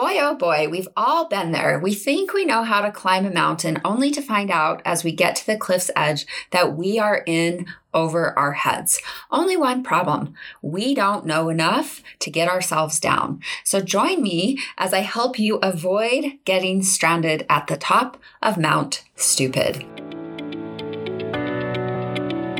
Boy, 0.00 0.16
oh 0.18 0.34
boy, 0.34 0.66
we've 0.70 0.88
all 0.96 1.28
been 1.28 1.52
there. 1.52 1.78
We 1.78 1.92
think 1.92 2.32
we 2.32 2.46
know 2.46 2.62
how 2.62 2.80
to 2.80 2.90
climb 2.90 3.26
a 3.26 3.30
mountain 3.30 3.82
only 3.84 4.10
to 4.12 4.22
find 4.22 4.50
out 4.50 4.80
as 4.86 5.04
we 5.04 5.12
get 5.12 5.36
to 5.36 5.46
the 5.46 5.58
cliff's 5.58 5.90
edge 5.94 6.24
that 6.52 6.74
we 6.74 6.98
are 6.98 7.22
in 7.26 7.66
over 7.92 8.36
our 8.38 8.52
heads. 8.52 9.02
Only 9.30 9.58
one 9.58 9.82
problem. 9.82 10.32
We 10.62 10.94
don't 10.94 11.26
know 11.26 11.50
enough 11.50 12.02
to 12.20 12.30
get 12.30 12.48
ourselves 12.48 12.98
down. 12.98 13.42
So 13.62 13.82
join 13.82 14.22
me 14.22 14.58
as 14.78 14.94
I 14.94 15.00
help 15.00 15.38
you 15.38 15.56
avoid 15.56 16.38
getting 16.46 16.82
stranded 16.82 17.44
at 17.50 17.66
the 17.66 17.76
top 17.76 18.16
of 18.40 18.56
Mount 18.56 19.04
Stupid. 19.16 19.84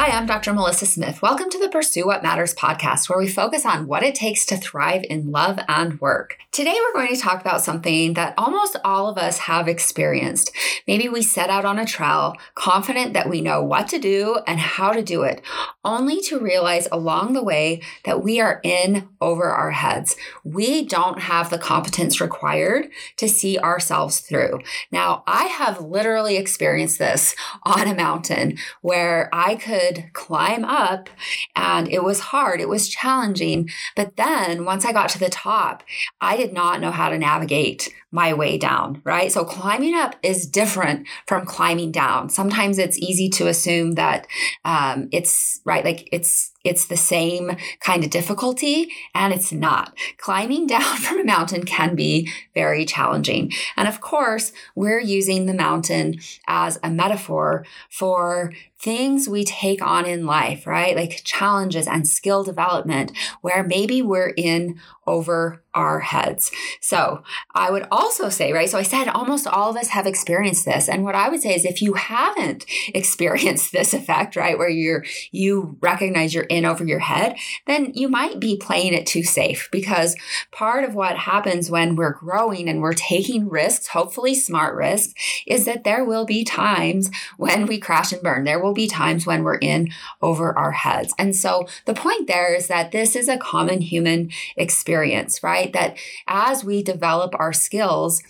Hi, 0.00 0.16
I'm 0.16 0.26
Dr. 0.26 0.52
Melissa 0.52 0.86
Smith. 0.86 1.22
Welcome 1.22 1.50
to 1.50 1.58
the 1.58 1.68
Pursue 1.68 2.06
What 2.06 2.22
Matters 2.22 2.54
podcast, 2.54 3.08
where 3.08 3.18
we 3.18 3.26
focus 3.26 3.66
on 3.66 3.88
what 3.88 4.04
it 4.04 4.14
takes 4.14 4.46
to 4.46 4.56
thrive 4.56 5.04
in 5.10 5.32
love 5.32 5.58
and 5.66 6.00
work. 6.00 6.38
Today, 6.52 6.76
we're 6.80 6.92
going 6.92 7.12
to 7.12 7.20
talk 7.20 7.40
about 7.40 7.62
something 7.62 8.14
that 8.14 8.34
almost 8.38 8.76
all 8.84 9.08
of 9.08 9.18
us 9.18 9.38
have 9.38 9.66
experienced. 9.66 10.52
Maybe 10.86 11.08
we 11.08 11.20
set 11.22 11.50
out 11.50 11.64
on 11.64 11.80
a 11.80 11.84
trail, 11.84 12.36
confident 12.54 13.12
that 13.14 13.28
we 13.28 13.40
know 13.40 13.60
what 13.60 13.88
to 13.88 13.98
do 13.98 14.38
and 14.46 14.60
how 14.60 14.92
to 14.92 15.02
do 15.02 15.24
it, 15.24 15.42
only 15.84 16.20
to 16.22 16.38
realize 16.38 16.86
along 16.92 17.32
the 17.32 17.42
way 17.42 17.82
that 18.04 18.22
we 18.22 18.40
are 18.40 18.60
in 18.62 19.08
over 19.20 19.50
our 19.50 19.72
heads. 19.72 20.16
We 20.44 20.84
don't 20.84 21.20
have 21.22 21.50
the 21.50 21.58
competence 21.58 22.20
required 22.20 22.88
to 23.16 23.28
see 23.28 23.58
ourselves 23.58 24.20
through. 24.20 24.60
Now, 24.92 25.24
I 25.26 25.46
have 25.46 25.80
literally 25.80 26.36
experienced 26.36 27.00
this 27.00 27.34
on 27.64 27.88
a 27.88 27.96
mountain 27.96 28.58
where 28.80 29.28
I 29.32 29.56
could 29.56 29.87
could 29.88 30.12
climb 30.12 30.64
up 30.64 31.08
and 31.56 31.88
it 31.88 32.02
was 32.02 32.20
hard, 32.20 32.60
it 32.60 32.68
was 32.68 32.88
challenging. 32.88 33.68
But 33.96 34.16
then 34.16 34.64
once 34.64 34.84
I 34.84 34.92
got 34.92 35.08
to 35.10 35.18
the 35.18 35.28
top, 35.28 35.82
I 36.20 36.36
did 36.36 36.52
not 36.52 36.80
know 36.80 36.90
how 36.90 37.08
to 37.08 37.18
navigate 37.18 37.92
my 38.10 38.32
way 38.32 38.56
down, 38.56 39.02
right? 39.04 39.30
So 39.30 39.44
climbing 39.44 39.94
up 39.94 40.16
is 40.22 40.46
different 40.46 41.06
from 41.26 41.44
climbing 41.44 41.92
down. 41.92 42.30
Sometimes 42.30 42.78
it's 42.78 42.98
easy 42.98 43.28
to 43.30 43.48
assume 43.48 43.92
that 43.92 44.26
um, 44.64 45.08
it's 45.12 45.60
right, 45.64 45.84
like 45.84 46.08
it's 46.10 46.52
it's 46.64 46.86
the 46.86 46.96
same 46.96 47.56
kind 47.80 48.04
of 48.04 48.10
difficulty, 48.10 48.90
and 49.14 49.32
it's 49.32 49.52
not. 49.52 49.96
Climbing 50.18 50.66
down 50.74 50.96
from 50.96 51.20
a 51.20 51.24
mountain 51.24 51.64
can 51.64 51.94
be 51.94 52.30
very 52.54 52.84
challenging. 52.84 53.52
And 53.76 53.88
of 53.88 54.00
course, 54.00 54.52
we're 54.74 55.00
using 55.00 55.46
the 55.46 55.54
mountain 55.54 56.18
as 56.46 56.78
a 56.82 56.90
metaphor 56.90 57.64
for 57.90 58.52
things 58.80 59.28
we 59.28 59.44
take 59.44 59.82
on 59.82 60.06
in 60.06 60.24
life, 60.24 60.66
right? 60.66 60.94
Like 60.94 61.22
challenges 61.24 61.88
and 61.88 62.06
skill 62.06 62.44
development, 62.44 63.12
where 63.40 63.64
maybe 63.64 64.02
we're 64.02 64.32
in 64.36 64.78
over 65.08 65.62
our 65.74 66.00
heads. 66.00 66.50
So 66.80 67.22
I 67.54 67.70
would 67.70 67.86
also 67.90 68.28
say, 68.28 68.52
right? 68.52 68.68
So 68.68 68.78
I 68.78 68.82
said 68.82 69.08
almost 69.08 69.46
all 69.46 69.70
of 69.70 69.76
us 69.76 69.88
have 69.88 70.06
experienced 70.06 70.64
this. 70.64 70.88
And 70.88 71.04
what 71.04 71.14
I 71.14 71.28
would 71.28 71.40
say 71.40 71.54
is 71.54 71.64
if 71.64 71.80
you 71.80 71.94
haven't 71.94 72.66
experienced 72.94 73.72
this 73.72 73.94
effect, 73.94 74.36
right, 74.36 74.58
where 74.58 74.68
you're, 74.68 75.04
you 75.30 75.78
recognize 75.80 76.34
you're 76.34 76.44
in 76.44 76.64
over 76.64 76.84
your 76.84 76.98
head, 76.98 77.36
then 77.66 77.92
you 77.94 78.08
might 78.08 78.40
be 78.40 78.56
playing 78.56 78.92
it 78.92 79.06
too 79.06 79.22
safe 79.22 79.68
because 79.70 80.16
part 80.52 80.84
of 80.84 80.94
what 80.94 81.16
happens 81.16 81.70
when 81.70 81.96
we're 81.96 82.12
growing 82.12 82.68
and 82.68 82.80
we're 82.80 82.92
taking 82.92 83.48
risks, 83.48 83.88
hopefully 83.88 84.34
smart 84.34 84.74
risks, 84.74 85.14
is 85.46 85.64
that 85.64 85.84
there 85.84 86.04
will 86.04 86.26
be 86.26 86.44
times 86.44 87.10
when 87.36 87.66
we 87.66 87.78
crash 87.78 88.12
and 88.12 88.22
burn. 88.22 88.44
There 88.44 88.62
will 88.62 88.74
be 88.74 88.88
times 88.88 89.26
when 89.26 89.44
we're 89.44 89.58
in 89.58 89.90
over 90.20 90.56
our 90.58 90.72
heads. 90.72 91.14
And 91.18 91.34
so 91.36 91.66
the 91.84 91.94
point 91.94 92.26
there 92.26 92.54
is 92.54 92.66
that 92.66 92.90
this 92.90 93.14
is 93.14 93.28
a 93.28 93.38
common 93.38 93.80
human 93.80 94.30
experience, 94.56 94.97
right? 95.42 95.58
right? 95.58 95.72
That 95.72 95.98
as 96.26 96.64
we 96.64 96.82
develop 96.82 97.34
our 97.38 97.52
skills, 97.52 98.22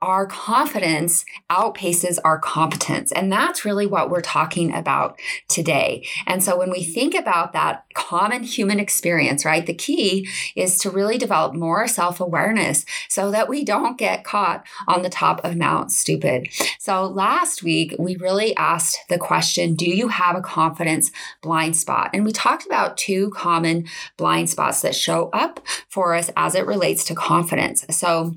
our 0.00 0.26
confidence 0.26 1.24
outpaces 1.50 2.18
our 2.24 2.38
competence. 2.38 3.12
And 3.12 3.30
that's 3.30 3.64
really 3.64 3.86
what 3.86 4.10
we're 4.10 4.20
talking 4.20 4.74
about 4.74 5.18
today. 5.48 6.06
And 6.26 6.42
so 6.42 6.58
when 6.58 6.70
we 6.70 6.82
think 6.82 7.14
about 7.14 7.52
that 7.52 7.84
common 7.94 8.42
human 8.42 8.80
experience, 8.80 9.44
right, 9.44 9.64
the 9.64 9.74
key 9.74 10.28
is 10.56 10.78
to 10.78 10.90
really 10.90 11.18
develop 11.18 11.54
more 11.54 11.86
self 11.86 12.20
awareness 12.20 12.84
so 13.08 13.30
that 13.30 13.48
we 13.48 13.64
don't 13.64 13.98
get 13.98 14.24
caught 14.24 14.66
on 14.88 15.02
the 15.02 15.10
top 15.10 15.44
of 15.44 15.56
Mount 15.56 15.92
Stupid. 15.92 16.48
So 16.78 17.06
last 17.06 17.62
week, 17.62 17.94
we 17.98 18.16
really 18.16 18.56
asked 18.56 18.98
the 19.08 19.18
question 19.18 19.74
Do 19.74 19.88
you 19.88 20.08
have 20.08 20.36
a 20.36 20.40
confidence 20.40 21.10
blind 21.42 21.76
spot? 21.76 22.10
And 22.12 22.24
we 22.24 22.32
talked 22.32 22.66
about 22.66 22.96
two 22.96 23.30
common 23.30 23.86
blind 24.16 24.50
spots 24.50 24.82
that 24.82 24.94
show 24.94 25.28
up 25.32 25.60
for 25.88 26.11
us 26.14 26.30
as 26.36 26.54
it 26.54 26.66
relates 26.66 26.82
relates 26.82 27.04
to 27.04 27.14
confidence. 27.14 27.86
So, 27.90 28.34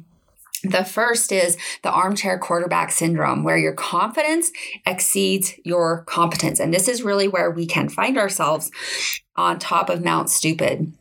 the 0.63 0.83
first 0.83 1.31
is 1.31 1.57
the 1.83 1.91
armchair 1.91 2.39
quarterback 2.39 2.91
syndrome, 2.91 3.43
where 3.43 3.57
your 3.57 3.73
confidence 3.73 4.51
exceeds 4.85 5.53
your 5.63 6.03
competence. 6.05 6.59
And 6.59 6.73
this 6.73 6.87
is 6.87 7.03
really 7.03 7.27
where 7.27 7.51
we 7.51 7.67
can 7.67 7.87
find 7.87 8.17
ourselves 8.17 8.71
on 9.35 9.59
top 9.59 9.89
of 9.89 10.03
Mount 10.03 10.29
Stupid. 10.31 10.91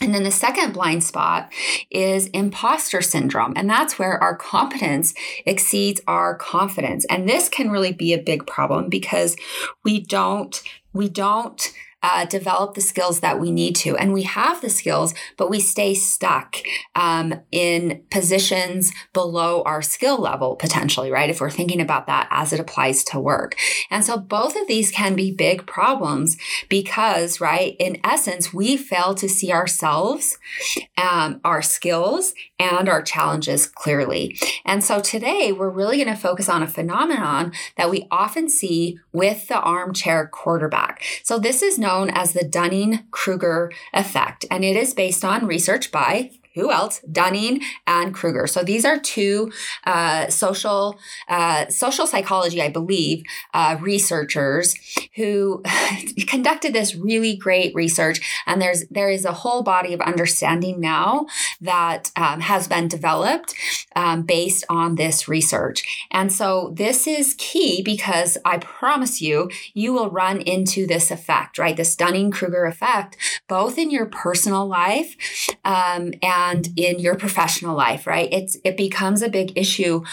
And 0.00 0.12
then 0.12 0.24
the 0.24 0.32
second 0.32 0.72
blind 0.72 1.04
spot 1.04 1.52
is 1.88 2.26
imposter 2.28 3.00
syndrome. 3.00 3.52
And 3.54 3.70
that's 3.70 3.98
where 3.98 4.20
our 4.20 4.36
competence 4.36 5.14
exceeds 5.44 6.00
our 6.08 6.34
confidence. 6.34 7.06
And 7.08 7.28
this 7.28 7.48
can 7.48 7.70
really 7.70 7.92
be 7.92 8.12
a 8.12 8.18
big 8.18 8.46
problem 8.46 8.88
because 8.88 9.36
we 9.84 10.00
don't, 10.00 10.60
we 10.92 11.08
don't 11.08 11.72
uh, 12.02 12.24
develop 12.26 12.74
the 12.74 12.80
skills 12.80 13.20
that 13.20 13.40
we 13.40 13.50
need 13.50 13.74
to. 13.74 13.96
And 13.96 14.12
we 14.12 14.22
have 14.22 14.60
the 14.60 14.70
skills, 14.70 15.14
but 15.36 15.50
we 15.50 15.60
stay 15.60 15.94
stuck 15.94 16.56
um, 16.94 17.40
in 17.50 18.04
positions 18.10 18.92
below 19.12 19.62
our 19.62 19.82
skill 19.82 20.18
level 20.18 20.56
potentially, 20.56 21.10
right? 21.10 21.30
If 21.30 21.40
we're 21.40 21.50
thinking 21.50 21.80
about 21.80 22.06
that 22.06 22.28
as 22.30 22.52
it 22.52 22.60
applies 22.60 23.02
to 23.04 23.18
work. 23.18 23.56
And 23.90 24.04
so 24.04 24.18
both 24.18 24.56
of 24.56 24.68
these 24.68 24.90
can 24.90 25.16
be 25.16 25.32
big 25.32 25.66
problems 25.66 26.36
because, 26.68 27.40
right, 27.40 27.74
in 27.78 27.98
essence, 28.04 28.52
we 28.52 28.76
fail 28.76 29.14
to 29.14 29.28
see 29.28 29.50
ourselves, 29.50 30.38
um, 30.96 31.40
our 31.44 31.62
skills, 31.62 32.34
and 32.58 32.88
our 32.88 33.02
challenges 33.02 33.66
clearly. 33.66 34.38
And 34.64 34.84
so 34.84 35.00
today 35.00 35.50
we're 35.50 35.70
really 35.70 35.96
going 35.96 36.14
to 36.14 36.20
focus 36.20 36.48
on 36.48 36.62
a 36.62 36.68
phenomenon 36.68 37.52
that 37.76 37.90
we 37.90 38.06
often 38.10 38.48
see 38.48 38.98
with 39.12 39.48
the 39.48 39.60
armchair 39.60 40.28
quarterback. 40.28 41.02
So 41.22 41.38
this 41.38 41.62
is 41.62 41.78
known 41.78 41.85
known 41.86 42.10
as 42.10 42.32
the 42.32 42.44
Dunning 42.44 43.04
Kruger 43.12 43.70
effect, 43.94 44.44
and 44.50 44.64
it 44.64 44.76
is 44.76 44.92
based 44.92 45.24
on 45.24 45.46
research 45.46 45.92
by 45.92 46.32
who 46.56 46.72
else? 46.72 47.00
Dunning 47.12 47.60
and 47.86 48.12
Kruger. 48.12 48.46
So 48.46 48.64
these 48.64 48.84
are 48.84 48.98
two 48.98 49.52
uh, 49.84 50.28
social 50.28 50.98
uh, 51.28 51.68
social 51.68 52.06
psychology, 52.06 52.60
I 52.60 52.70
believe, 52.70 53.22
uh, 53.54 53.76
researchers 53.80 54.74
who 55.14 55.62
conducted 56.26 56.72
this 56.72 56.96
really 56.96 57.36
great 57.36 57.74
research. 57.74 58.42
And 58.46 58.60
there's 58.60 58.86
there 58.88 59.10
is 59.10 59.24
a 59.24 59.32
whole 59.32 59.62
body 59.62 59.92
of 59.92 60.00
understanding 60.00 60.80
now 60.80 61.26
that 61.60 62.10
um, 62.16 62.40
has 62.40 62.66
been 62.66 62.88
developed 62.88 63.54
um, 63.94 64.22
based 64.22 64.64
on 64.68 64.94
this 64.94 65.28
research. 65.28 66.06
And 66.10 66.32
so 66.32 66.72
this 66.74 67.06
is 67.06 67.34
key 67.38 67.82
because 67.82 68.38
I 68.44 68.58
promise 68.58 69.20
you, 69.20 69.50
you 69.74 69.92
will 69.92 70.10
run 70.10 70.40
into 70.40 70.86
this 70.86 71.10
effect, 71.10 71.58
right? 71.58 71.76
This 71.76 71.94
Dunning 71.96 72.30
Kruger 72.30 72.64
effect, 72.64 73.18
both 73.46 73.76
in 73.76 73.90
your 73.90 74.06
personal 74.06 74.66
life 74.66 75.16
um, 75.64 76.12
and 76.22 76.45
and 76.50 76.68
in 76.76 76.98
your 76.98 77.16
professional 77.16 77.76
life, 77.76 78.06
right? 78.06 78.28
It's 78.32 78.56
it 78.64 78.76
becomes 78.76 79.22
a 79.22 79.28
big 79.28 79.56
issue 79.56 80.04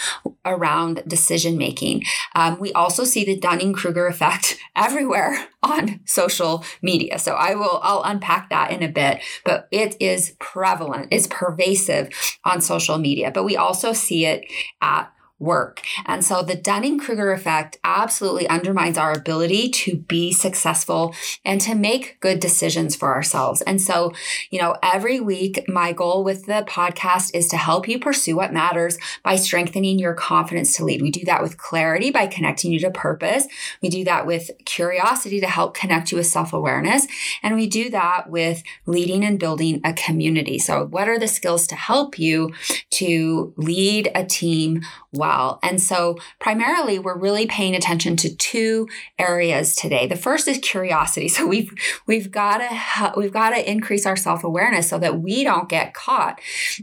around 0.44 1.02
decision 1.06 1.56
making. 1.56 2.04
Um, 2.34 2.58
we 2.58 2.72
also 2.72 3.04
see 3.04 3.24
the 3.24 3.38
Dunning 3.38 3.72
Kruger 3.72 4.06
effect 4.06 4.58
everywhere 4.76 5.48
on 5.62 6.00
social 6.04 6.64
media. 6.82 7.18
So 7.18 7.34
I 7.34 7.54
will 7.54 7.80
I'll 7.82 8.02
unpack 8.02 8.50
that 8.50 8.70
in 8.70 8.82
a 8.82 8.88
bit, 8.88 9.22
but 9.44 9.68
it 9.70 9.96
is 10.00 10.34
prevalent, 10.38 11.08
it's 11.10 11.28
pervasive 11.28 12.10
on 12.44 12.60
social 12.60 12.98
media. 12.98 13.30
But 13.30 13.44
we 13.44 13.56
also 13.56 13.92
see 13.92 14.26
it 14.26 14.44
at 14.80 15.13
work. 15.40 15.82
And 16.06 16.24
so 16.24 16.42
the 16.42 16.54
Dunning 16.54 16.98
Kruger 16.98 17.32
effect 17.32 17.78
absolutely 17.82 18.48
undermines 18.48 18.96
our 18.96 19.12
ability 19.12 19.68
to 19.70 19.96
be 19.96 20.32
successful 20.32 21.14
and 21.44 21.60
to 21.62 21.74
make 21.74 22.20
good 22.20 22.38
decisions 22.38 22.94
for 22.94 23.12
ourselves. 23.12 23.60
And 23.62 23.82
so, 23.82 24.12
you 24.50 24.60
know, 24.60 24.76
every 24.82 25.18
week, 25.18 25.64
my 25.68 25.92
goal 25.92 26.22
with 26.22 26.46
the 26.46 26.64
podcast 26.68 27.32
is 27.34 27.48
to 27.48 27.56
help 27.56 27.88
you 27.88 27.98
pursue 27.98 28.36
what 28.36 28.52
matters 28.52 28.96
by 29.24 29.34
strengthening 29.34 29.98
your 29.98 30.14
confidence 30.14 30.76
to 30.76 30.84
lead. 30.84 31.02
We 31.02 31.10
do 31.10 31.24
that 31.24 31.42
with 31.42 31.58
clarity 31.58 32.12
by 32.12 32.28
connecting 32.28 32.72
you 32.72 32.78
to 32.80 32.90
purpose. 32.92 33.48
We 33.82 33.88
do 33.88 34.04
that 34.04 34.26
with 34.26 34.52
curiosity 34.64 35.40
to 35.40 35.48
help 35.48 35.74
connect 35.74 36.12
you 36.12 36.18
with 36.18 36.28
self 36.28 36.52
awareness. 36.52 37.08
And 37.42 37.56
we 37.56 37.66
do 37.66 37.90
that 37.90 38.30
with 38.30 38.62
leading 38.86 39.24
and 39.24 39.38
building 39.38 39.80
a 39.82 39.92
community. 39.92 40.60
So, 40.60 40.86
what 40.86 41.08
are 41.08 41.18
the 41.18 41.26
skills 41.26 41.66
to 41.68 41.74
help 41.74 42.20
you 42.20 42.52
to 42.90 43.52
lead 43.56 44.12
a 44.14 44.24
team 44.24 44.82
well? 45.12 45.23
And 45.62 45.80
so, 45.80 46.16
primarily, 46.40 46.98
we're 46.98 47.18
really 47.18 47.46
paying 47.46 47.74
attention 47.74 48.16
to 48.16 48.34
two 48.34 48.88
areas 49.18 49.74
today. 49.74 50.06
The 50.06 50.16
first 50.16 50.48
is 50.48 50.58
curiosity. 50.58 51.28
So, 51.34 51.46
we've 51.48 51.72
we've 52.06 52.30
got 52.30 52.58
to 52.58 53.12
we've 53.16 53.32
got 53.32 53.50
to 53.50 53.70
increase 53.70 54.06
our 54.06 54.16
self 54.16 54.44
awareness 54.44 54.88
so 54.88 54.98
that 54.98 55.20
we 55.20 55.42
don't 55.42 55.68
get 55.68 55.94
caught 55.94 56.40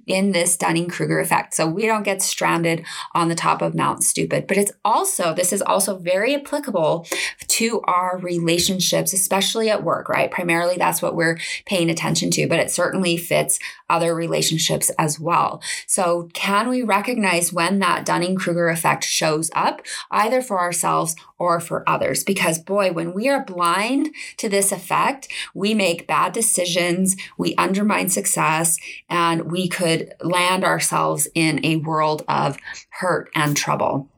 in 0.08 0.32
this 0.32 0.58
Dunning 0.58 0.90
Kruger 0.90 1.20
effect. 1.20 1.54
So 1.54 1.68
we 1.68 1.86
don't 1.86 2.04
get 2.04 2.22
stranded 2.22 2.86
on 3.14 3.30
the 3.30 3.36
top 3.36 3.62
of 3.62 3.76
Mount 3.76 4.04
Stupid. 4.04 4.48
But 4.48 4.58
it's 4.58 4.72
also 4.84 5.34
this 5.34 5.54
is 5.54 5.62
also 5.62 5.98
very 5.98 6.36
applicable 6.36 7.08
to 7.48 7.82
our 7.82 8.18
relationships, 8.18 9.14
especially 9.14 9.70
at 9.70 9.84
work. 9.84 10.10
Right? 10.10 10.32
Primarily, 10.32 10.78
that's 10.78 11.02
what 11.02 11.16
we're 11.16 11.40
paying 11.66 11.90
attention 11.90 12.32
to. 12.32 12.48
But 12.48 12.60
it 12.60 12.72
certainly 12.72 13.18
fits 13.18 13.60
other 13.90 14.16
relationships 14.16 14.90
as 14.98 15.20
well. 15.20 15.62
So, 15.88 16.30
can 16.34 16.70
we 16.70 16.84
recognize 16.84 17.54
when 17.54 17.80
that 17.80 18.06
Dunning 18.06 18.31
Kruger 18.36 18.70
effect 18.70 19.04
shows 19.04 19.50
up, 19.56 19.82
either 20.12 20.42
for 20.42 20.60
ourselves 20.60 21.16
or 21.38 21.60
for 21.60 21.88
others? 21.90 22.24
Because, 22.24 22.60
boy, 22.60 22.92
when 22.92 23.14
we 23.14 23.28
are 23.28 23.44
blind 23.44 24.14
to 24.38 24.48
this 24.48 24.72
effect, 24.72 25.28
we 25.54 25.74
make 25.74 26.08
bad 26.08 26.34
decisions, 26.34 27.16
we 27.38 27.56
undermine 27.56 28.10
success, 28.10 28.78
and 29.10 29.52
we 29.52 29.68
could 29.68 30.14
land 30.22 30.64
ourselves 30.64 31.28
in 31.34 31.66
a 31.66 31.78
world 31.78 32.24
of 32.28 32.58
hurt 32.90 33.30
and 33.34 33.58
trouble. 33.58 34.11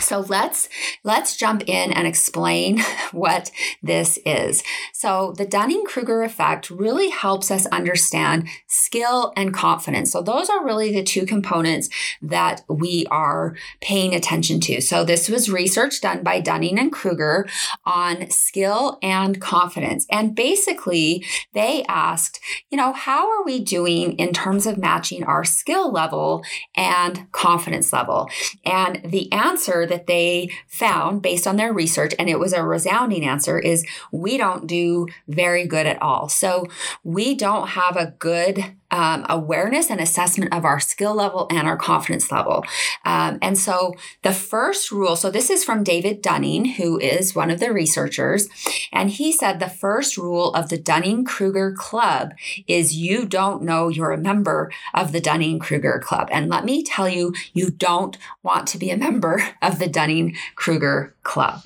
So 0.00 0.20
let's 0.20 0.68
let's 1.04 1.36
jump 1.36 1.62
in 1.68 1.92
and 1.92 2.04
explain 2.04 2.80
what 3.12 3.52
this 3.80 4.18
is. 4.26 4.64
So 4.92 5.34
the 5.38 5.46
Dunning-Kruger 5.46 6.22
effect 6.24 6.68
really 6.68 7.10
helps 7.10 7.48
us 7.48 7.66
understand 7.66 8.48
skill 8.66 9.32
and 9.36 9.54
confidence. 9.54 10.10
So 10.10 10.20
those 10.20 10.50
are 10.50 10.64
really 10.64 10.92
the 10.92 11.04
two 11.04 11.24
components 11.24 11.88
that 12.20 12.62
we 12.68 13.06
are 13.08 13.54
paying 13.80 14.16
attention 14.16 14.58
to. 14.62 14.80
So 14.80 15.04
this 15.04 15.28
was 15.28 15.48
research 15.48 16.00
done 16.00 16.24
by 16.24 16.40
Dunning 16.40 16.76
and 16.76 16.90
Kruger 16.90 17.46
on 17.84 18.30
skill 18.30 18.98
and 19.00 19.40
confidence. 19.40 20.08
And 20.10 20.34
basically 20.34 21.24
they 21.52 21.84
asked, 21.84 22.40
you 22.68 22.76
know, 22.76 22.92
how 22.92 23.30
are 23.30 23.44
we 23.44 23.60
doing 23.60 24.14
in 24.14 24.32
terms 24.32 24.66
of 24.66 24.76
matching 24.76 25.22
our 25.22 25.44
skill 25.44 25.92
level 25.92 26.42
and 26.74 27.30
confidence 27.30 27.92
level? 27.92 28.28
And 28.64 29.00
the 29.04 29.30
answer 29.30 29.83
that 29.86 30.06
they 30.06 30.50
found 30.66 31.22
based 31.22 31.46
on 31.46 31.56
their 31.56 31.72
research, 31.72 32.14
and 32.18 32.28
it 32.28 32.38
was 32.38 32.52
a 32.52 32.64
resounding 32.64 33.24
answer, 33.24 33.58
is 33.58 33.86
we 34.12 34.36
don't 34.36 34.66
do 34.66 35.06
very 35.28 35.66
good 35.66 35.86
at 35.86 36.00
all. 36.02 36.28
So 36.28 36.66
we 37.02 37.34
don't 37.34 37.68
have 37.68 37.96
a 37.96 38.14
good 38.18 38.64
um, 38.94 39.26
awareness 39.28 39.90
and 39.90 40.00
assessment 40.00 40.54
of 40.54 40.64
our 40.64 40.78
skill 40.78 41.16
level 41.16 41.48
and 41.50 41.66
our 41.66 41.76
confidence 41.76 42.30
level. 42.30 42.64
Um, 43.04 43.38
and 43.42 43.58
so 43.58 43.94
the 44.22 44.32
first 44.32 44.92
rule, 44.92 45.16
so 45.16 45.32
this 45.32 45.50
is 45.50 45.64
from 45.64 45.82
David 45.82 46.22
Dunning, 46.22 46.64
who 46.64 47.00
is 47.00 47.34
one 47.34 47.50
of 47.50 47.58
the 47.58 47.72
researchers, 47.72 48.48
and 48.92 49.10
he 49.10 49.32
said 49.32 49.58
the 49.58 49.68
first 49.68 50.16
rule 50.16 50.54
of 50.54 50.68
the 50.68 50.78
Dunning 50.78 51.24
Kruger 51.24 51.74
Club 51.76 52.34
is 52.68 52.94
you 52.94 53.26
don't 53.26 53.64
know 53.64 53.88
you're 53.88 54.12
a 54.12 54.16
member 54.18 54.70
of 54.94 55.10
the 55.10 55.20
Dunning 55.20 55.58
Kruger 55.58 55.98
Club. 55.98 56.28
And 56.30 56.48
let 56.48 56.64
me 56.64 56.84
tell 56.84 57.08
you, 57.08 57.34
you 57.52 57.70
don't 57.70 58.16
want 58.44 58.68
to 58.68 58.78
be 58.78 58.90
a 58.90 58.96
member 58.96 59.42
of 59.60 59.80
the 59.80 59.88
Dunning 59.88 60.36
Kruger 60.54 61.13
Club. 61.24 61.62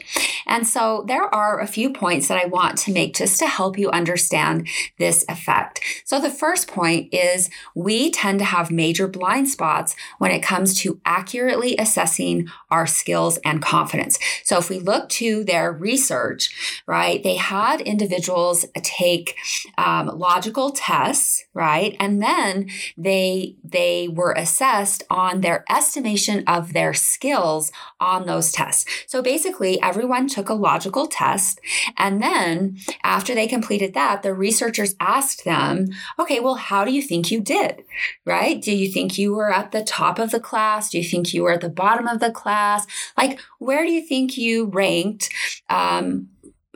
And 0.47 0.67
so 0.67 1.05
there 1.07 1.33
are 1.35 1.61
a 1.61 1.67
few 1.67 1.91
points 1.91 2.29
that 2.29 2.43
I 2.43 2.47
want 2.47 2.79
to 2.79 2.93
make 2.93 3.15
just 3.15 3.39
to 3.41 3.47
help 3.47 3.79
you 3.79 3.91
understand 3.91 4.67
this 4.99 5.25
effect. 5.29 5.81
So 6.05 6.21
the 6.21 6.31
first 6.31 6.69
point 6.69 7.13
is 7.13 7.51
we 7.75 8.11
tend 8.11 8.39
to 8.39 8.45
have 8.47 8.71
major 8.71 9.07
blind 9.07 9.49
spots 9.49 9.95
when 10.19 10.31
it 10.31 10.43
comes 10.43 10.75
to 10.81 11.01
accurately 11.05 11.77
assessing 11.77 12.49
our 12.71 12.87
skills 12.87 13.39
and 13.45 13.61
confidence. 13.61 14.19
So 14.45 14.59
if 14.59 14.71
we 14.71 14.79
look 14.79 15.09
to 15.11 15.45
their 15.45 15.71
research, 15.71 16.83
right, 16.87 17.23
they 17.23 17.37
had 17.37 17.81
individuals 17.83 18.65
take 18.83 19.37
um, 19.77 20.07
logical 20.07 20.71
tests, 20.71 21.45
right, 21.53 21.97
and 22.01 22.23
then 22.23 22.69
they 22.97 23.57
they 23.63 24.09
were 24.09 24.33
assessed 24.33 25.03
on 25.11 25.41
their 25.41 25.65
estimation 25.69 26.45
of 26.47 26.73
their 26.73 26.95
skills 26.95 27.71
on 28.01 28.27
those 28.27 28.53
tests. 28.53 28.85
So 29.07 29.23
basically, 29.23 29.81
everyone 29.83 30.29
took 30.29 30.49
a 30.49 30.55
logical 30.55 31.07
test, 31.07 31.61
and 31.97 32.23
then 32.23 32.79
after 33.03 33.35
they 33.35 33.47
completed 33.47 33.95
that, 33.95 34.23
the 34.23 34.35
researchers 34.35 34.95
asked 35.01 35.45
them, 35.45 35.89
"Okay, 36.19 36.41
well, 36.41 36.57
how 36.57 36.85
do 36.85 36.93
you 36.93 37.03
think 37.03 37.31
you 37.31 37.41
did? 37.41 37.85
Right? 38.25 38.61
Do 38.61 38.75
you 38.75 38.91
think 38.91 39.19
you 39.19 39.35
were 39.35 39.53
at 39.53 39.73
the 39.73 39.83
top 39.83 40.19
of 40.19 40.31
the 40.31 40.41
class? 40.41 40.91
Do 40.91 40.99
you 40.99 41.05
think 41.05 41.33
you 41.33 41.43
were 41.43 41.53
at 41.53 41.61
the 41.61 41.69
bottom 41.69 42.07
of 42.07 42.21
the 42.21 42.31
class? 42.31 42.87
Like, 43.17 43.41
where 43.59 43.85
do 43.85 43.93
you 43.93 44.03
think 44.03 44.37
you 44.37 44.67
ranked? 44.67 45.31
Um, 45.69 46.29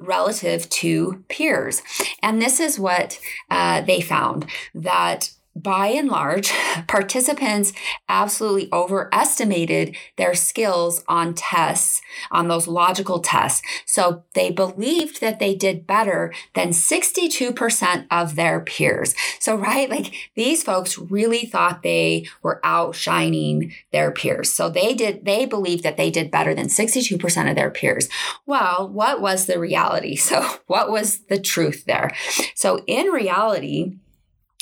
relative 0.02 0.68
to 0.68 1.24
peers. 1.28 1.82
And 2.22 2.40
this 2.40 2.60
is 2.60 2.78
what 2.78 3.18
uh, 3.50 3.82
they 3.82 4.00
found 4.00 4.46
that 4.74 5.30
by 5.54 5.88
and 5.88 6.08
large, 6.08 6.52
participants 6.88 7.72
absolutely 8.08 8.68
overestimated 8.72 9.96
their 10.16 10.34
skills 10.34 11.04
on 11.08 11.34
tests, 11.34 12.00
on 12.30 12.48
those 12.48 12.66
logical 12.66 13.20
tests. 13.20 13.62
So 13.86 14.24
they 14.34 14.50
believed 14.50 15.20
that 15.20 15.38
they 15.38 15.54
did 15.54 15.86
better 15.86 16.32
than 16.54 16.70
62% 16.70 18.06
of 18.10 18.36
their 18.36 18.60
peers. 18.60 19.14
So, 19.40 19.54
right, 19.54 19.90
like 19.90 20.14
these 20.34 20.62
folks 20.62 20.98
really 20.98 21.44
thought 21.46 21.82
they 21.82 22.26
were 22.42 22.60
outshining 22.64 23.72
their 23.92 24.10
peers. 24.10 24.52
So 24.52 24.68
they 24.68 24.94
did, 24.94 25.24
they 25.24 25.46
believed 25.46 25.82
that 25.82 25.96
they 25.96 26.10
did 26.10 26.30
better 26.30 26.54
than 26.54 26.66
62% 26.66 27.50
of 27.50 27.56
their 27.56 27.70
peers. 27.70 28.08
Well, 28.46 28.88
what 28.88 29.20
was 29.20 29.46
the 29.46 29.58
reality? 29.58 30.16
So, 30.32 30.40
what 30.66 30.90
was 30.90 31.24
the 31.24 31.38
truth 31.38 31.84
there? 31.84 32.10
So, 32.54 32.84
in 32.86 33.08
reality, 33.08 33.96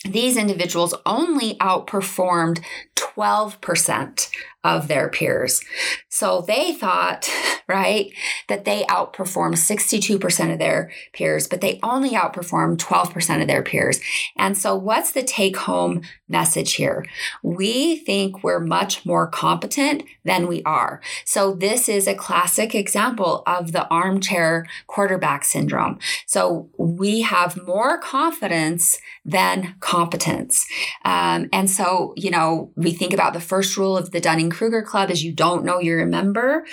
these 0.05 0.37
individuals 0.37 0.95
only 1.05 1.55
outperformed 1.57 2.63
12% 2.97 4.31
of 4.65 4.89
their 4.89 5.09
peers. 5.09 5.61
So 6.09 6.43
they 6.47 6.73
thought, 6.73 7.29
right, 7.71 8.13
that 8.49 8.65
they 8.65 8.83
outperform 8.85 9.55
62% 9.55 10.53
of 10.53 10.59
their 10.59 10.91
peers, 11.13 11.47
but 11.47 11.61
they 11.61 11.79
only 11.83 12.11
outperform 12.11 12.77
12% 12.77 13.41
of 13.41 13.47
their 13.47 13.63
peers. 13.63 14.01
And 14.37 14.59
so 14.59 14.75
what's 14.75 15.13
the 15.13 15.23
take 15.23 15.57
home 15.57 16.03
message 16.29 16.75
here? 16.75 17.07
We 17.43 17.97
think 17.97 18.43
we're 18.43 18.61
much 18.61 19.07
more 19.07 19.29
competent 19.29 20.03
than 20.25 20.49
we 20.49 20.63
are. 20.65 21.01
So 21.25 21.55
this 21.55 21.89
is 21.89 22.07
a 22.07 22.15
classic 22.15 22.75
example 22.75 23.45
of 23.47 23.73
the 23.73 23.87
armchair 23.89 24.67
quarterback 24.89 25.45
syndrome. 25.45 25.99
So 26.27 26.69
we 26.77 27.21
have 27.23 27.65
more 27.65 27.99
confidence 27.99 28.99
than 29.25 29.77
competence. 29.81 30.67
Um, 31.05 31.49
and 31.53 31.71
so, 31.71 32.15
you 32.17 32.31
know, 32.31 32.73
we 32.75 32.93
think 32.93 33.13
about 33.13 33.33
the 33.33 33.41
first 33.41 33.77
rule 33.77 33.97
of 33.97 34.11
the 34.11 34.21
Dunning 34.21 34.51
Kruger 34.51 34.83
Club 34.83 35.11
is 35.11 35.23
you 35.23 35.33
don't 35.33 35.65
know 35.65 35.79
you're 35.79 36.01
a 36.01 36.07
member. 36.07 36.65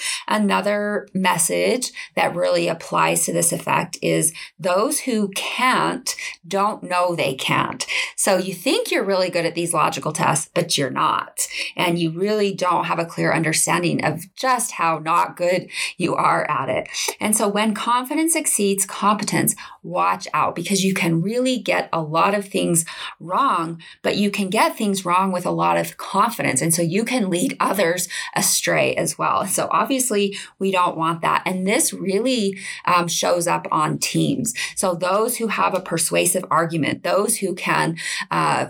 Message 1.13 1.91
that 2.15 2.35
really 2.35 2.67
applies 2.67 3.25
to 3.25 3.33
this 3.33 3.51
effect 3.51 3.97
is 4.01 4.33
those 4.59 5.01
who 5.01 5.29
can't 5.29 6.15
don't 6.47 6.83
know 6.83 7.15
they 7.15 7.33
can't. 7.33 7.85
So 8.15 8.37
you 8.37 8.53
think 8.53 8.91
you're 8.91 9.03
really 9.03 9.29
good 9.29 9.45
at 9.45 9.55
these 9.55 9.73
logical 9.73 10.11
tests, 10.11 10.49
but 10.53 10.77
you're 10.77 10.89
not. 10.89 11.47
And 11.75 11.99
you 11.99 12.11
really 12.11 12.53
don't 12.53 12.85
have 12.85 12.99
a 12.99 13.05
clear 13.05 13.33
understanding 13.33 14.03
of 14.03 14.33
just 14.35 14.73
how 14.73 14.99
not 14.99 15.37
good 15.37 15.69
you 15.97 16.15
are 16.15 16.49
at 16.49 16.69
it. 16.69 16.89
And 17.19 17.35
so 17.35 17.47
when 17.47 17.73
confidence 17.73 18.35
exceeds 18.35 18.85
competence, 18.85 19.55
watch 19.83 20.27
out 20.33 20.55
because 20.55 20.83
you 20.83 20.93
can 20.93 21.21
really 21.21 21.57
get 21.57 21.89
a 21.93 22.01
lot 22.01 22.33
of 22.33 22.47
things 22.47 22.85
wrong, 23.19 23.81
but 24.01 24.17
you 24.17 24.29
can 24.29 24.49
get 24.49 24.77
things 24.77 25.05
wrong 25.05 25.31
with 25.31 25.45
a 25.45 25.51
lot 25.51 25.77
of 25.77 25.97
confidence. 25.97 26.61
And 26.61 26.73
so 26.73 26.81
you 26.81 27.05
can 27.05 27.29
lead 27.29 27.55
others 27.59 28.09
astray 28.35 28.95
as 28.95 29.17
well. 29.17 29.45
So 29.47 29.67
obviously, 29.71 30.37
we 30.59 30.71
don't 30.77 30.97
want 30.97 31.21
that. 31.21 31.41
And 31.45 31.65
this 31.65 31.91
really 31.91 32.57
um, 32.85 33.07
shows 33.07 33.47
up 33.47 33.67
on 33.71 33.97
teams. 33.97 34.53
So 34.75 34.93
those 34.93 35.37
who 35.37 35.47
have 35.47 35.73
a 35.73 35.79
persuasive 35.79 36.45
argument, 36.51 37.03
those 37.03 37.37
who 37.37 37.55
can 37.55 37.97
uh, 38.29 38.67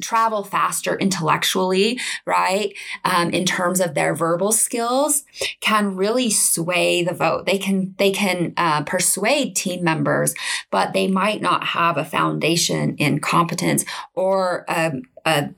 travel 0.00 0.42
faster 0.42 0.96
intellectually, 0.98 2.00
right? 2.26 2.74
Um, 3.04 3.30
in 3.30 3.44
terms 3.44 3.80
of 3.80 3.94
their 3.94 4.14
verbal 4.14 4.52
skills, 4.52 5.24
can 5.60 5.94
really 5.96 6.30
sway 6.30 7.04
the 7.04 7.14
vote. 7.14 7.46
They 7.46 7.58
can 7.58 7.94
they 7.98 8.10
can 8.10 8.52
uh, 8.56 8.82
persuade 8.82 9.54
team 9.54 9.84
members, 9.84 10.34
but 10.70 10.92
they 10.92 11.06
might 11.06 11.40
not 11.40 11.62
have 11.78 11.96
a 11.96 12.04
foundation 12.04 12.96
in 12.96 13.20
competence 13.20 13.84
or 14.14 14.64
um, 14.68 15.02
a 15.24 15.50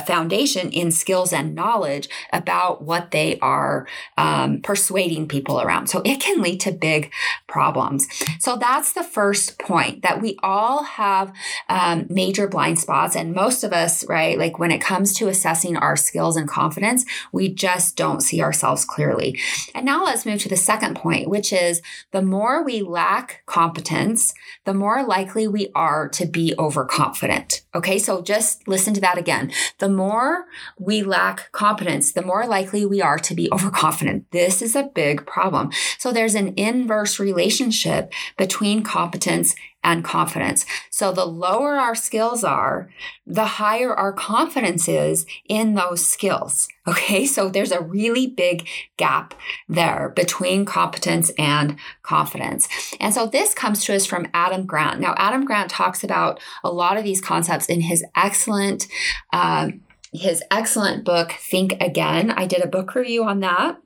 foundation 0.00 0.70
in 0.70 0.90
skills 0.90 1.32
and 1.32 1.54
knowledge 1.54 2.08
about 2.32 2.82
what 2.82 3.10
they 3.10 3.38
are 3.40 3.86
um, 4.16 4.60
persuading 4.60 5.28
people 5.28 5.60
around. 5.60 5.88
So 5.88 6.02
it 6.04 6.20
can 6.20 6.42
lead 6.42 6.60
to 6.60 6.72
big 6.72 7.12
problems. 7.46 8.06
So 8.38 8.56
that's 8.56 8.92
the 8.92 9.02
first 9.02 9.58
point 9.58 10.02
that 10.02 10.20
we 10.20 10.36
all 10.42 10.84
have 10.84 11.32
um, 11.68 12.06
major 12.08 12.46
blind 12.48 12.78
spots. 12.78 13.16
And 13.16 13.34
most 13.34 13.64
of 13.64 13.72
us, 13.72 14.06
right, 14.08 14.38
like 14.38 14.58
when 14.58 14.70
it 14.70 14.80
comes 14.80 15.14
to 15.14 15.28
assessing 15.28 15.76
our 15.76 15.96
skills 15.96 16.36
and 16.36 16.48
confidence, 16.48 17.04
we 17.32 17.48
just 17.48 17.96
don't 17.96 18.20
see 18.20 18.42
ourselves 18.42 18.84
clearly. 18.84 19.38
And 19.74 19.84
now 19.84 20.04
let's 20.04 20.26
move 20.26 20.40
to 20.42 20.48
the 20.48 20.56
second 20.56 20.96
point, 20.96 21.28
which 21.28 21.52
is 21.52 21.82
the 22.12 22.22
more 22.22 22.62
we 22.64 22.82
lack 22.82 23.42
competence, 23.46 24.34
the 24.64 24.74
more 24.74 25.02
likely 25.04 25.46
we 25.48 25.70
are 25.74 26.08
to 26.10 26.26
be 26.26 26.54
overconfident. 26.58 27.62
Okay, 27.74 27.98
so 27.98 28.22
just 28.22 28.66
listen 28.66 28.94
to 28.94 29.00
that 29.00 29.18
again. 29.18 29.52
The 29.78 29.88
more 29.88 30.46
we 30.78 31.02
lack 31.02 31.50
competence, 31.52 32.12
the 32.12 32.22
more 32.22 32.46
likely 32.46 32.84
we 32.84 33.00
are 33.00 33.18
to 33.18 33.34
be 33.34 33.50
overconfident. 33.52 34.30
This 34.32 34.60
is 34.60 34.74
a 34.74 34.90
big 34.94 35.26
problem. 35.26 35.70
So 35.98 36.12
there's 36.12 36.34
an 36.34 36.54
inverse 36.56 37.18
relationship 37.18 38.12
between 38.36 38.82
competence 38.82 39.54
and 39.88 40.04
confidence. 40.04 40.66
So 40.90 41.12
the 41.12 41.24
lower 41.24 41.76
our 41.76 41.94
skills 41.94 42.44
are, 42.44 42.90
the 43.26 43.46
higher 43.46 43.94
our 43.94 44.12
confidence 44.12 44.86
is 44.86 45.24
in 45.48 45.74
those 45.74 46.06
skills. 46.06 46.68
Okay. 46.88 47.26
So 47.26 47.50
there's 47.50 47.70
a 47.70 47.82
really 47.82 48.26
big 48.26 48.66
gap 48.96 49.34
there 49.68 50.10
between 50.16 50.64
competence 50.64 51.30
and 51.38 51.76
confidence. 52.02 52.66
And 52.98 53.12
so 53.12 53.26
this 53.26 53.52
comes 53.52 53.84
to 53.84 53.94
us 53.94 54.06
from 54.06 54.26
Adam 54.32 54.64
Grant. 54.64 54.98
Now, 54.98 55.14
Adam 55.18 55.44
Grant 55.44 55.70
talks 55.70 56.02
about 56.02 56.40
a 56.64 56.72
lot 56.72 56.96
of 56.96 57.04
these 57.04 57.20
concepts 57.20 57.66
in 57.66 57.82
his 57.82 58.02
excellent, 58.16 58.86
uh, 59.34 59.72
his 60.14 60.42
excellent 60.50 61.04
book, 61.04 61.32
Think 61.32 61.74
Again. 61.78 62.30
I 62.30 62.46
did 62.46 62.62
a 62.62 62.66
book 62.66 62.94
review 62.94 63.22
on 63.22 63.40
that 63.40 63.78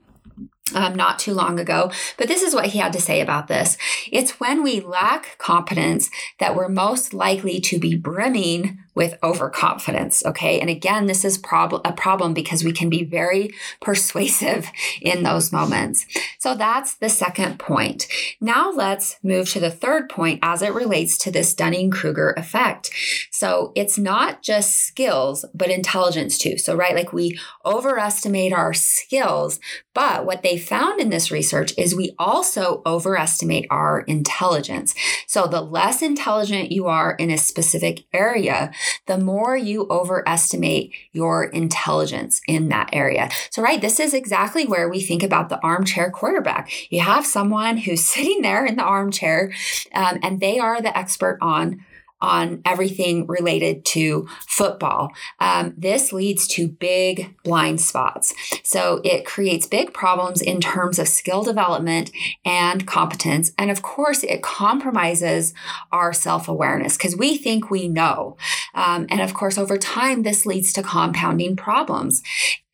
um, 0.75 0.95
not 0.95 1.19
too 1.19 1.35
long 1.35 1.59
ago. 1.59 1.91
But 2.17 2.29
this 2.29 2.43
is 2.43 2.55
what 2.55 2.67
he 2.67 2.79
had 2.79 2.93
to 2.93 3.01
say 3.01 3.21
about 3.21 3.49
this. 3.49 3.77
It's 4.11 4.41
when 4.41 4.63
we 4.63 4.81
lack 4.81 5.39
competence 5.39 6.11
that 6.39 6.55
we're 6.55 6.69
most 6.69 7.15
likely 7.15 7.61
to 7.61 7.79
be 7.79 7.97
brimming 7.97 8.79
with 8.95 9.19
overconfidence. 9.23 10.25
Okay. 10.25 10.61
And 10.61 10.69
again, 10.69 11.07
this 11.07 11.25
is 11.25 11.39
prob- 11.39 11.81
a 11.85 11.93
problem 11.93 12.35
because 12.35 12.65
we 12.65 12.73
can 12.73 12.91
be 12.91 13.05
very 13.05 13.51
persuasive 13.81 14.71
in 15.01 15.23
those 15.23 15.53
moments. 15.53 16.07
So 16.39 16.55
that's 16.55 16.95
the 16.95 17.09
second 17.09 17.59
point. 17.59 18.07
Now 18.41 18.71
let's 18.71 19.17
move 19.23 19.49
to 19.51 19.61
the 19.61 19.71
third 19.71 20.09
point 20.09 20.41
as 20.43 20.63
it 20.63 20.75
relates 20.75 21.17
to 21.19 21.31
this 21.31 21.55
Dunning 21.55 21.91
Kruger 21.91 22.35
effect. 22.37 22.91
So 23.31 23.73
it's 23.75 23.99
not 23.99 24.43
just 24.43 24.79
skills, 24.79 25.45
but 25.55 25.71
intelligence 25.71 26.39
too. 26.39 26.59
So, 26.59 26.75
right, 26.75 26.95
like 26.95 27.13
we 27.13 27.39
overestimate 27.65 28.53
our 28.53 28.75
skills, 28.75 29.61
but 29.95 30.25
what 30.25 30.43
they 30.43 30.59
found 30.59 31.01
in 31.01 31.11
this 31.11 31.31
research 31.31 31.73
is 31.77 31.95
we 31.95 32.15
also 32.19 32.83
overestimate 32.87 33.67
our 33.71 34.01
intelligence. 34.01 34.95
So 35.27 35.47
the 35.47 35.61
less 35.61 36.03
intelligent 36.03 36.73
you 36.73 36.87
are 36.87 37.15
in 37.15 37.31
a 37.31 37.39
specific 37.39 38.05
area, 38.13 38.73
the 39.07 39.19
more 39.19 39.57
you 39.57 39.87
overestimate 39.91 40.93
your 41.13 41.45
intelligence 41.45 42.41
in 42.47 42.69
that 42.69 42.91
area. 42.93 43.31
So, 43.51 43.63
right, 43.63 43.81
this 43.81 44.01
is 44.01 44.15
exactly 44.15 44.67
where 44.67 44.89
we 44.89 45.01
think 45.01 45.23
about 45.23 45.49
the 45.49 45.61
armchair 45.63 46.11
quarterback. 46.11 46.71
You 46.91 47.01
have 47.01 47.27
someone 47.27 47.77
who's 47.77 48.05
sitting 48.13 48.43
there 48.43 48.65
in 48.65 48.77
the 48.77 48.83
armchair 48.83 49.53
um, 49.95 50.19
and 50.23 50.41
they 50.41 50.59
are 50.59 50.81
the 50.81 50.97
expert 50.97 51.39
on 51.41 51.85
on 52.23 52.63
everything 52.65 53.27
related 53.27 53.85
to 53.85 54.27
football. 54.47 55.11
Um, 55.41 55.75
this 55.77 56.13
leads 56.13 56.47
to 56.49 56.69
big 56.69 57.37
blind 57.43 57.81
spots. 57.81 58.33
So 58.63 59.01
it 59.05 59.27
creates 59.27 59.67
big 59.67 59.93
problems 59.93 60.41
in 60.41 60.61
terms 60.61 60.99
of 60.99 61.09
skill 61.09 61.43
development 61.43 62.13
and 62.45 62.87
competence. 62.87 63.51
And 63.59 63.71
of 63.71 63.83
course, 63.83 64.23
it 64.23 64.43
compromises 64.43 65.53
our 65.91 66.13
self 66.13 66.49
awareness 66.49 66.97
because 66.97 67.17
we 67.17 67.37
think 67.37 67.71
we 67.71 67.89
know. 67.89 68.37
Um, 68.75 69.07
and 69.11 69.21
of 69.21 69.35
course, 69.35 69.59
over 69.59 69.77
time, 69.77 70.23
this 70.23 70.47
leads 70.47 70.73
to 70.75 70.83
compounding 70.83 71.57
problems. 71.57 72.23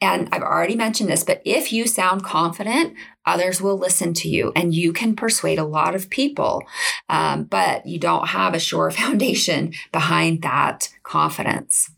And 0.01 0.29
I've 0.31 0.43
already 0.43 0.77
mentioned 0.77 1.11
this, 1.11 1.25
but 1.25 1.43
if 1.45 1.73
you 1.73 1.87
sound 1.87 2.23
confident, 2.23 2.95
others 3.27 3.61
will 3.61 3.77
listen 3.77 4.15
to 4.15 4.29
you 4.29 4.53
and 4.55 4.73
you 4.73 4.93
can 4.93 5.17
persuade 5.17 5.59
a 5.59 5.65
lot 5.65 5.95
of 5.95 6.09
people. 6.09 6.63
Um, 7.09 7.45
but 7.45 7.85
you 7.85 7.99
don't 7.99 8.29
have 8.29 8.55
a 8.55 8.61
sure 8.61 8.91
foundation 8.93 9.73
behind 9.93 10.43
that 10.43 10.91
confidence. 11.03 11.91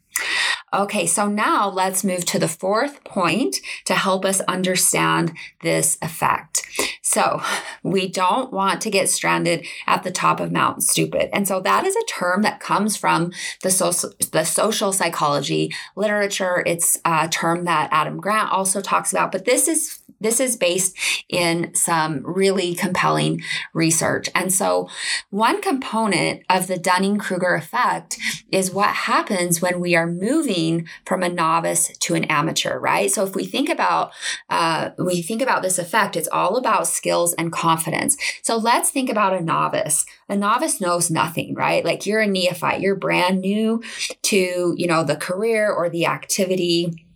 Okay, 0.72 1.04
so 1.06 1.26
now 1.26 1.68
let's 1.68 2.04
move 2.04 2.24
to 2.26 2.38
the 2.38 2.46
fourth 2.46 3.02
point 3.02 3.56
to 3.86 3.94
help 3.94 4.24
us 4.24 4.40
understand 4.42 5.32
this 5.62 5.98
effect. 6.00 6.62
So, 7.02 7.42
we 7.82 8.08
don't 8.08 8.52
want 8.52 8.80
to 8.82 8.90
get 8.90 9.08
stranded 9.08 9.66
at 9.88 10.04
the 10.04 10.12
top 10.12 10.38
of 10.38 10.52
Mount 10.52 10.84
Stupid. 10.84 11.28
And 11.32 11.48
so 11.48 11.60
that 11.60 11.84
is 11.84 11.96
a 11.96 12.04
term 12.06 12.42
that 12.42 12.60
comes 12.60 12.96
from 12.96 13.32
the 13.62 13.70
social, 13.70 14.12
the 14.30 14.44
social 14.44 14.92
psychology 14.92 15.72
literature. 15.96 16.62
It's 16.66 16.98
a 17.04 17.28
term 17.28 17.64
that 17.64 17.88
Adam 17.90 18.20
Grant 18.20 18.52
also 18.52 18.80
talks 18.80 19.12
about, 19.12 19.32
but 19.32 19.44
this 19.44 19.66
is 19.66 19.99
this 20.20 20.40
is 20.40 20.56
based 20.56 20.96
in 21.28 21.74
some 21.74 22.22
really 22.24 22.74
compelling 22.74 23.42
research. 23.72 24.28
And 24.34 24.52
so, 24.52 24.88
one 25.30 25.60
component 25.62 26.42
of 26.50 26.66
the 26.66 26.78
Dunning 26.78 27.18
Kruger 27.18 27.54
effect 27.54 28.18
is 28.50 28.70
what 28.70 28.90
happens 28.90 29.62
when 29.62 29.80
we 29.80 29.96
are 29.96 30.06
moving 30.06 30.86
from 31.06 31.22
a 31.22 31.28
novice 31.28 31.88
to 31.98 32.14
an 32.14 32.24
amateur, 32.24 32.78
right? 32.78 33.10
So, 33.10 33.24
if 33.24 33.34
we 33.34 33.44
think 33.44 33.68
about 33.68 34.12
uh, 34.48 34.90
we 34.98 35.22
think 35.22 35.42
about 35.42 35.62
this 35.62 35.78
effect, 35.78 36.16
it's 36.16 36.28
all 36.28 36.56
about 36.56 36.86
skills 36.86 37.32
and 37.34 37.52
confidence. 37.52 38.16
So, 38.42 38.56
let's 38.56 38.90
think 38.90 39.10
about 39.10 39.34
a 39.34 39.40
novice. 39.40 40.04
A 40.28 40.36
novice 40.36 40.80
knows 40.80 41.10
nothing, 41.10 41.54
right? 41.54 41.84
Like 41.84 42.06
you're 42.06 42.20
a 42.20 42.26
neophyte, 42.26 42.80
you're 42.80 42.94
brand 42.94 43.40
new 43.40 43.82
to 44.22 44.74
you 44.76 44.86
know 44.86 45.04
the 45.04 45.16
career 45.16 45.70
or 45.70 45.88
the 45.88 46.06
activity 46.06 47.06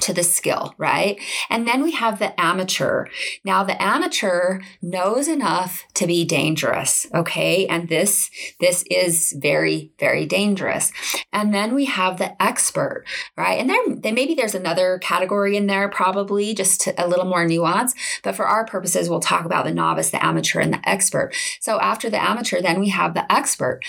to 0.00 0.12
the 0.12 0.22
skill, 0.22 0.74
right? 0.78 1.20
And 1.48 1.66
then 1.66 1.82
we 1.82 1.92
have 1.92 2.18
the 2.18 2.38
amateur. 2.40 3.06
Now 3.44 3.64
the 3.64 3.80
amateur 3.82 4.60
knows 4.82 5.28
enough 5.28 5.84
to 5.94 6.06
be 6.06 6.24
dangerous, 6.24 7.06
okay? 7.14 7.66
And 7.66 7.88
this 7.88 8.30
this 8.60 8.84
is 8.90 9.34
very 9.38 9.92
very 9.98 10.26
dangerous. 10.26 10.92
And 11.32 11.54
then 11.54 11.74
we 11.74 11.86
have 11.86 12.18
the 12.18 12.40
expert, 12.42 13.04
right? 13.36 13.58
And 13.58 13.70
there 13.70 13.82
then 13.88 14.14
maybe 14.14 14.34
there's 14.34 14.54
another 14.54 14.98
category 14.98 15.56
in 15.56 15.66
there 15.66 15.88
probably 15.88 16.54
just 16.54 16.88
a 16.98 17.06
little 17.06 17.24
more 17.24 17.46
nuance, 17.46 17.94
but 18.22 18.36
for 18.36 18.46
our 18.46 18.66
purposes 18.66 19.08
we'll 19.08 19.20
talk 19.20 19.44
about 19.44 19.64
the 19.64 19.74
novice, 19.74 20.10
the 20.10 20.24
amateur 20.24 20.60
and 20.60 20.72
the 20.72 20.88
expert. 20.88 21.34
So 21.60 21.80
after 21.80 22.10
the 22.10 22.22
amateur 22.22 22.60
then 22.60 22.80
we 22.80 22.90
have 22.90 23.14
the 23.14 23.30
expert. 23.32 23.80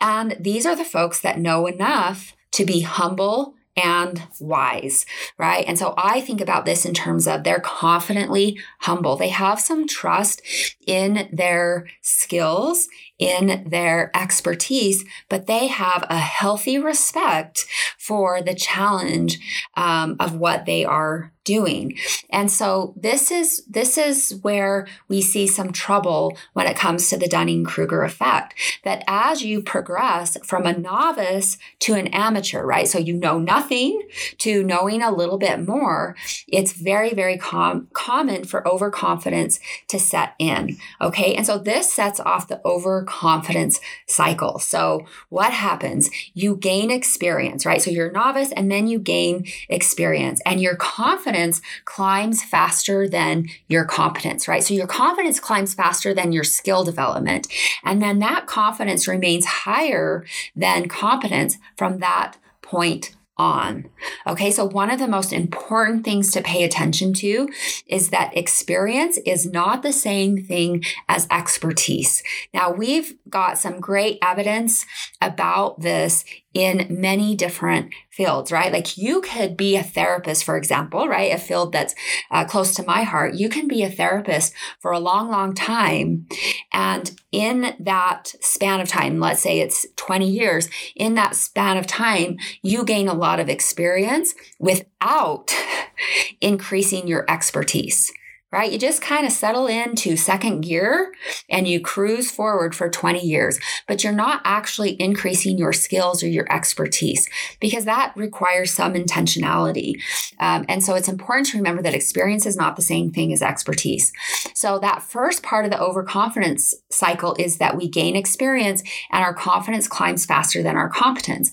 And 0.00 0.36
these 0.38 0.66
are 0.66 0.76
the 0.76 0.84
folks 0.84 1.20
that 1.20 1.38
know 1.38 1.66
enough 1.66 2.34
to 2.52 2.64
be 2.64 2.82
humble 2.82 3.54
and 3.76 4.22
wise, 4.40 5.04
right? 5.38 5.64
And 5.66 5.78
so 5.78 5.94
I 5.96 6.20
think 6.20 6.40
about 6.40 6.64
this 6.64 6.84
in 6.84 6.94
terms 6.94 7.26
of 7.26 7.42
they're 7.42 7.60
confidently 7.60 8.58
humble. 8.80 9.16
They 9.16 9.30
have 9.30 9.60
some 9.60 9.88
trust 9.88 10.42
in 10.86 11.28
their 11.32 11.86
skills, 12.00 12.88
in 13.18 13.64
their 13.68 14.10
expertise, 14.14 15.04
but 15.28 15.46
they 15.46 15.68
have 15.68 16.04
a 16.08 16.18
healthy 16.18 16.78
respect 16.78 17.66
for 17.98 18.42
the 18.42 18.54
challenge 18.54 19.38
um, 19.76 20.16
of 20.18 20.36
what 20.36 20.66
they 20.66 20.84
are 20.84 21.32
doing. 21.44 21.96
And 22.30 22.50
so 22.50 22.94
this 22.96 23.30
is 23.30 23.62
this 23.66 23.98
is 23.98 24.38
where 24.42 24.86
we 25.08 25.20
see 25.20 25.46
some 25.46 25.72
trouble 25.72 26.36
when 26.54 26.66
it 26.66 26.76
comes 26.76 27.08
to 27.10 27.18
the 27.18 27.28
Dunning-Kruger 27.28 28.02
effect. 28.02 28.54
That 28.82 29.04
as 29.06 29.44
you 29.44 29.62
progress 29.62 30.38
from 30.42 30.66
a 30.66 30.76
novice 30.76 31.58
to 31.80 31.94
an 31.94 32.08
amateur, 32.08 32.64
right? 32.64 32.88
So 32.88 32.98
you 32.98 33.14
know 33.14 33.38
nothing 33.38 34.08
to 34.38 34.64
knowing 34.64 35.02
a 35.02 35.14
little 35.14 35.38
bit 35.38 35.66
more, 35.66 36.16
it's 36.48 36.72
very 36.72 37.12
very 37.12 37.36
com- 37.36 37.88
common 37.92 38.44
for 38.44 38.66
overconfidence 38.66 39.60
to 39.88 39.98
set 39.98 40.34
in. 40.38 40.78
Okay? 41.00 41.34
And 41.34 41.46
so 41.46 41.58
this 41.58 41.92
sets 41.92 42.20
off 42.20 42.48
the 42.48 42.60
over 42.64 43.03
overconfidence 43.04 43.80
cycle. 44.06 44.58
So, 44.58 45.06
what 45.28 45.52
happens? 45.52 46.10
You 46.34 46.56
gain 46.56 46.90
experience, 46.90 47.66
right? 47.66 47.80
So, 47.80 47.90
you're 47.90 48.10
novice 48.10 48.52
and 48.52 48.70
then 48.70 48.86
you 48.86 48.98
gain 48.98 49.46
experience, 49.68 50.40
and 50.46 50.60
your 50.60 50.76
confidence 50.76 51.60
climbs 51.84 52.42
faster 52.42 53.08
than 53.08 53.48
your 53.68 53.84
competence, 53.84 54.48
right? 54.48 54.62
So, 54.62 54.74
your 54.74 54.86
confidence 54.86 55.40
climbs 55.40 55.74
faster 55.74 56.14
than 56.14 56.32
your 56.32 56.44
skill 56.44 56.84
development. 56.84 57.48
And 57.84 58.02
then 58.02 58.18
that 58.20 58.46
confidence 58.46 59.06
remains 59.06 59.46
higher 59.46 60.24
than 60.56 60.88
competence 60.88 61.58
from 61.76 61.98
that 61.98 62.36
point 62.62 63.14
on. 63.36 63.88
Okay, 64.26 64.50
so 64.50 64.64
one 64.64 64.90
of 64.90 64.98
the 64.98 65.08
most 65.08 65.32
important 65.32 66.04
things 66.04 66.30
to 66.32 66.42
pay 66.42 66.64
attention 66.64 67.12
to 67.14 67.48
is 67.86 68.10
that 68.10 68.36
experience 68.36 69.18
is 69.26 69.46
not 69.46 69.82
the 69.82 69.92
same 69.92 70.44
thing 70.44 70.84
as 71.08 71.26
expertise. 71.30 72.22
Now, 72.52 72.70
we've 72.70 73.14
got 73.28 73.58
some 73.58 73.80
great 73.80 74.18
evidence 74.22 74.86
about 75.20 75.80
this 75.80 76.24
in 76.54 76.86
many 76.88 77.34
different 77.34 77.92
fields, 78.10 78.52
right? 78.52 78.72
Like 78.72 78.96
you 78.96 79.20
could 79.20 79.56
be 79.56 79.76
a 79.76 79.82
therapist, 79.82 80.44
for 80.44 80.56
example, 80.56 81.08
right? 81.08 81.34
A 81.34 81.38
field 81.38 81.72
that's 81.72 81.94
uh, 82.30 82.44
close 82.44 82.74
to 82.76 82.84
my 82.84 83.02
heart. 83.02 83.34
You 83.34 83.48
can 83.48 83.66
be 83.66 83.82
a 83.82 83.90
therapist 83.90 84.54
for 84.80 84.92
a 84.92 85.00
long, 85.00 85.30
long 85.30 85.52
time. 85.54 86.26
And 86.72 87.10
in 87.32 87.74
that 87.80 88.32
span 88.40 88.80
of 88.80 88.88
time, 88.88 89.18
let's 89.18 89.42
say 89.42 89.58
it's 89.58 89.84
20 89.96 90.30
years, 90.30 90.68
in 90.94 91.14
that 91.14 91.34
span 91.34 91.76
of 91.76 91.88
time, 91.88 92.36
you 92.62 92.84
gain 92.84 93.08
a 93.08 93.14
lot 93.14 93.40
of 93.40 93.48
experience 93.48 94.34
without 94.60 95.52
increasing 96.40 97.08
your 97.08 97.28
expertise 97.28 98.12
right? 98.54 98.70
You 98.70 98.78
just 98.78 99.02
kind 99.02 99.26
of 99.26 99.32
settle 99.32 99.66
into 99.66 100.16
second 100.16 100.60
gear 100.60 101.12
and 101.50 101.66
you 101.66 101.80
cruise 101.80 102.30
forward 102.30 102.72
for 102.72 102.88
20 102.88 103.18
years, 103.18 103.58
but 103.88 104.04
you're 104.04 104.12
not 104.12 104.42
actually 104.44 104.92
increasing 105.02 105.58
your 105.58 105.72
skills 105.72 106.22
or 106.22 106.28
your 106.28 106.46
expertise 106.52 107.28
because 107.58 107.84
that 107.84 108.12
requires 108.14 108.70
some 108.70 108.94
intentionality. 108.94 110.00
Um, 110.38 110.66
and 110.68 110.84
so 110.84 110.94
it's 110.94 111.08
important 111.08 111.48
to 111.48 111.56
remember 111.56 111.82
that 111.82 111.94
experience 111.94 112.46
is 112.46 112.56
not 112.56 112.76
the 112.76 112.82
same 112.82 113.10
thing 113.10 113.32
as 113.32 113.42
expertise. 113.42 114.12
So 114.54 114.78
that 114.78 115.02
first 115.02 115.42
part 115.42 115.64
of 115.64 115.72
the 115.72 115.80
overconfidence 115.80 116.74
cycle 116.92 117.34
is 117.40 117.58
that 117.58 117.76
we 117.76 117.88
gain 117.88 118.14
experience 118.14 118.84
and 119.10 119.24
our 119.24 119.34
confidence 119.34 119.88
climbs 119.88 120.26
faster 120.26 120.62
than 120.62 120.76
our 120.76 120.88
competence. 120.88 121.50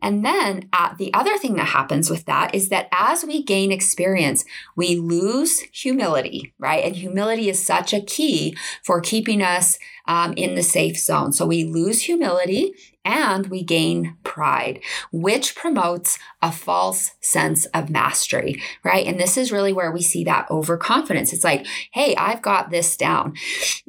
And 0.00 0.24
then 0.24 0.68
uh, 0.72 0.94
the 0.96 1.12
other 1.14 1.36
thing 1.36 1.56
that 1.56 1.66
happens 1.66 2.08
with 2.08 2.26
that 2.26 2.54
is 2.54 2.68
that 2.68 2.86
as 2.92 3.24
we 3.24 3.42
gain 3.42 3.72
experience, 3.72 4.44
we 4.76 4.94
lose 4.94 5.58
humility 5.72 6.43
right? 6.58 6.84
And 6.84 6.96
humility 6.96 7.48
is 7.48 7.64
such 7.64 7.92
a 7.92 8.00
key 8.00 8.56
for 8.82 9.00
keeping 9.00 9.42
us 9.42 9.78
um, 10.06 10.34
in 10.34 10.54
the 10.54 10.62
safe 10.62 10.98
zone. 10.98 11.32
So 11.32 11.46
we 11.46 11.64
lose 11.64 12.02
humility 12.02 12.74
and 13.04 13.48
we 13.48 13.62
gain 13.62 14.16
pride, 14.22 14.80
which 15.12 15.54
promotes 15.54 16.18
a 16.40 16.50
false 16.50 17.12
sense 17.20 17.66
of 17.66 17.90
mastery, 17.90 18.60
right? 18.82 19.06
And 19.06 19.20
this 19.20 19.36
is 19.36 19.52
really 19.52 19.72
where 19.72 19.92
we 19.92 20.02
see 20.02 20.24
that 20.24 20.50
overconfidence. 20.50 21.32
It's 21.32 21.44
like, 21.44 21.66
hey, 21.92 22.14
I've 22.16 22.42
got 22.42 22.70
this 22.70 22.96
down. 22.96 23.34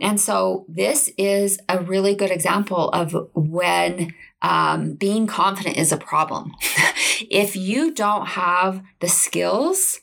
And 0.01 0.19
so 0.19 0.65
this 0.67 1.09
is 1.17 1.59
a 1.69 1.79
really 1.79 2.15
good 2.15 2.31
example 2.31 2.89
of 2.89 3.15
when 3.33 4.13
um, 4.41 4.93
being 4.93 5.27
confident 5.27 5.77
is 5.77 5.91
a 5.91 5.97
problem. 5.97 6.51
if 7.29 7.55
you 7.55 7.93
don't 7.93 8.27
have 8.27 8.83
the 8.99 9.07
skills 9.07 10.01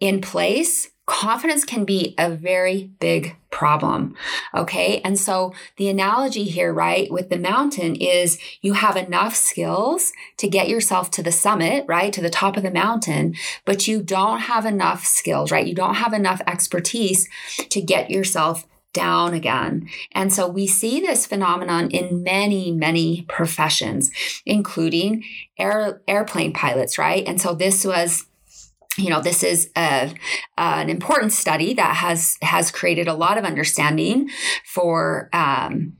in 0.00 0.20
place, 0.20 0.88
confidence 1.08 1.64
can 1.64 1.86
be 1.86 2.14
a 2.18 2.30
very 2.30 2.90
big 3.00 3.34
problem. 3.50 4.14
Okay. 4.54 5.00
And 5.00 5.18
so 5.18 5.54
the 5.78 5.88
analogy 5.88 6.44
here, 6.44 6.72
right, 6.72 7.10
with 7.10 7.30
the 7.30 7.38
mountain 7.38 7.96
is 7.96 8.38
you 8.60 8.74
have 8.74 8.94
enough 8.94 9.34
skills 9.34 10.12
to 10.36 10.46
get 10.46 10.68
yourself 10.68 11.10
to 11.12 11.22
the 11.22 11.32
summit, 11.32 11.86
right, 11.88 12.12
to 12.12 12.20
the 12.20 12.28
top 12.28 12.58
of 12.58 12.62
the 12.62 12.70
mountain, 12.70 13.34
but 13.64 13.88
you 13.88 14.02
don't 14.02 14.40
have 14.40 14.66
enough 14.66 15.06
skills, 15.06 15.50
right? 15.50 15.66
You 15.66 15.74
don't 15.74 15.94
have 15.94 16.12
enough 16.12 16.42
expertise 16.46 17.26
to 17.70 17.80
get 17.80 18.10
yourself 18.10 18.66
down 18.92 19.32
again. 19.32 19.88
And 20.12 20.30
so 20.32 20.46
we 20.46 20.66
see 20.66 21.00
this 21.00 21.26
phenomenon 21.26 21.90
in 21.90 22.22
many, 22.22 22.70
many 22.70 23.22
professions, 23.28 24.10
including 24.44 25.24
air, 25.58 26.02
airplane 26.06 26.52
pilots, 26.52 26.98
right? 26.98 27.26
And 27.26 27.40
so 27.40 27.54
this 27.54 27.84
was 27.84 28.27
you 28.98 29.10
know 29.10 29.20
this 29.20 29.42
is 29.42 29.70
a, 29.76 30.12
an 30.56 30.90
important 30.90 31.32
study 31.32 31.74
that 31.74 31.96
has 31.96 32.36
has 32.42 32.70
created 32.70 33.08
a 33.08 33.14
lot 33.14 33.38
of 33.38 33.44
understanding 33.44 34.28
for 34.64 35.28
um, 35.32 35.94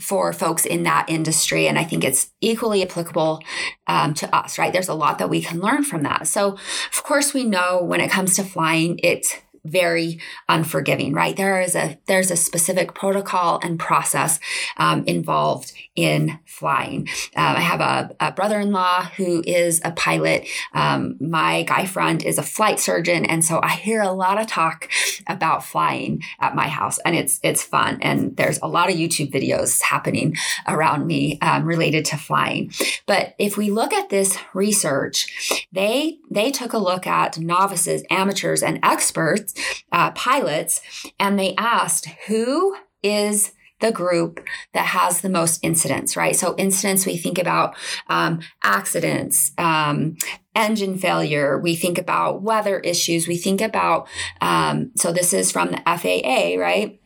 for 0.00 0.32
folks 0.32 0.66
in 0.66 0.82
that 0.82 1.06
industry 1.08 1.68
and 1.68 1.78
i 1.78 1.84
think 1.84 2.04
it's 2.04 2.30
equally 2.40 2.82
applicable 2.82 3.40
um, 3.86 4.14
to 4.14 4.34
us 4.34 4.58
right? 4.58 4.72
There's 4.72 4.88
a 4.88 4.94
lot 4.94 5.18
that 5.18 5.28
we 5.28 5.40
can 5.40 5.60
learn 5.60 5.84
from 5.84 6.02
that. 6.02 6.26
So 6.26 6.52
of 6.52 7.02
course 7.04 7.34
we 7.34 7.44
know 7.44 7.82
when 7.82 8.00
it 8.00 8.10
comes 8.10 8.36
to 8.36 8.44
flying 8.44 8.98
it's 9.02 9.36
very 9.64 10.20
unforgiving, 10.48 11.12
right? 11.14 11.36
There 11.36 11.60
is 11.60 11.74
a 11.74 11.98
there's 12.06 12.30
a 12.30 12.36
specific 12.36 12.94
protocol 12.94 13.58
and 13.62 13.78
process 13.78 14.38
um, 14.76 15.04
involved 15.06 15.72
in 15.96 16.38
flying. 16.44 17.08
Um, 17.36 17.56
I 17.56 17.60
have 17.60 17.80
a, 17.80 18.14
a, 18.20 18.32
brother-in-law 18.32 19.10
who 19.16 19.42
is 19.46 19.80
a 19.84 19.92
pilot. 19.92 20.46
Um, 20.72 21.16
my 21.20 21.62
guy 21.62 21.86
friend 21.86 22.22
is 22.22 22.38
a 22.38 22.42
flight 22.42 22.78
surgeon, 22.78 23.24
and 23.24 23.44
so 23.44 23.60
I 23.62 23.70
hear 23.70 24.02
a 24.02 24.12
lot 24.12 24.40
of 24.40 24.46
talk 24.46 24.88
about 25.26 25.64
flying 25.64 26.22
at 26.40 26.54
my 26.54 26.68
house, 26.68 26.98
and 26.98 27.16
it's 27.16 27.40
it's 27.42 27.62
fun. 27.62 27.98
And 28.02 28.36
there's 28.36 28.58
a 28.62 28.68
lot 28.68 28.90
of 28.90 28.96
YouTube 28.96 29.32
videos 29.32 29.80
happening 29.80 30.36
around 30.68 31.06
me 31.06 31.38
um, 31.40 31.64
related 31.64 32.04
to 32.06 32.16
flying. 32.18 32.72
But 33.06 33.34
if 33.38 33.56
we 33.56 33.70
look 33.70 33.92
at 33.92 34.10
this 34.10 34.36
research, 34.52 35.66
they 35.72 36.18
they 36.30 36.50
took 36.50 36.72
a 36.74 36.78
look 36.78 37.06
at 37.06 37.38
novices, 37.38 38.04
amateurs, 38.10 38.62
and 38.62 38.78
experts 38.82 39.53
uh, 39.92 40.10
pilots, 40.12 40.80
and 41.18 41.38
they 41.38 41.54
asked 41.56 42.06
who 42.26 42.76
is 43.02 43.52
the 43.80 43.92
group 43.92 44.40
that 44.72 44.86
has 44.86 45.20
the 45.20 45.28
most 45.28 45.60
incidents, 45.62 46.16
right? 46.16 46.34
So, 46.34 46.54
incidents, 46.56 47.04
we 47.04 47.16
think 47.16 47.38
about 47.38 47.76
um, 48.08 48.40
accidents, 48.62 49.52
um, 49.58 50.16
engine 50.54 50.96
failure, 50.96 51.58
we 51.58 51.74
think 51.74 51.98
about 51.98 52.42
weather 52.42 52.78
issues, 52.80 53.28
we 53.28 53.36
think 53.36 53.60
about, 53.60 54.08
um, 54.40 54.92
so 54.96 55.12
this 55.12 55.32
is 55.32 55.52
from 55.52 55.72
the 55.72 55.82
FAA, 55.84 56.58
right? 56.58 57.00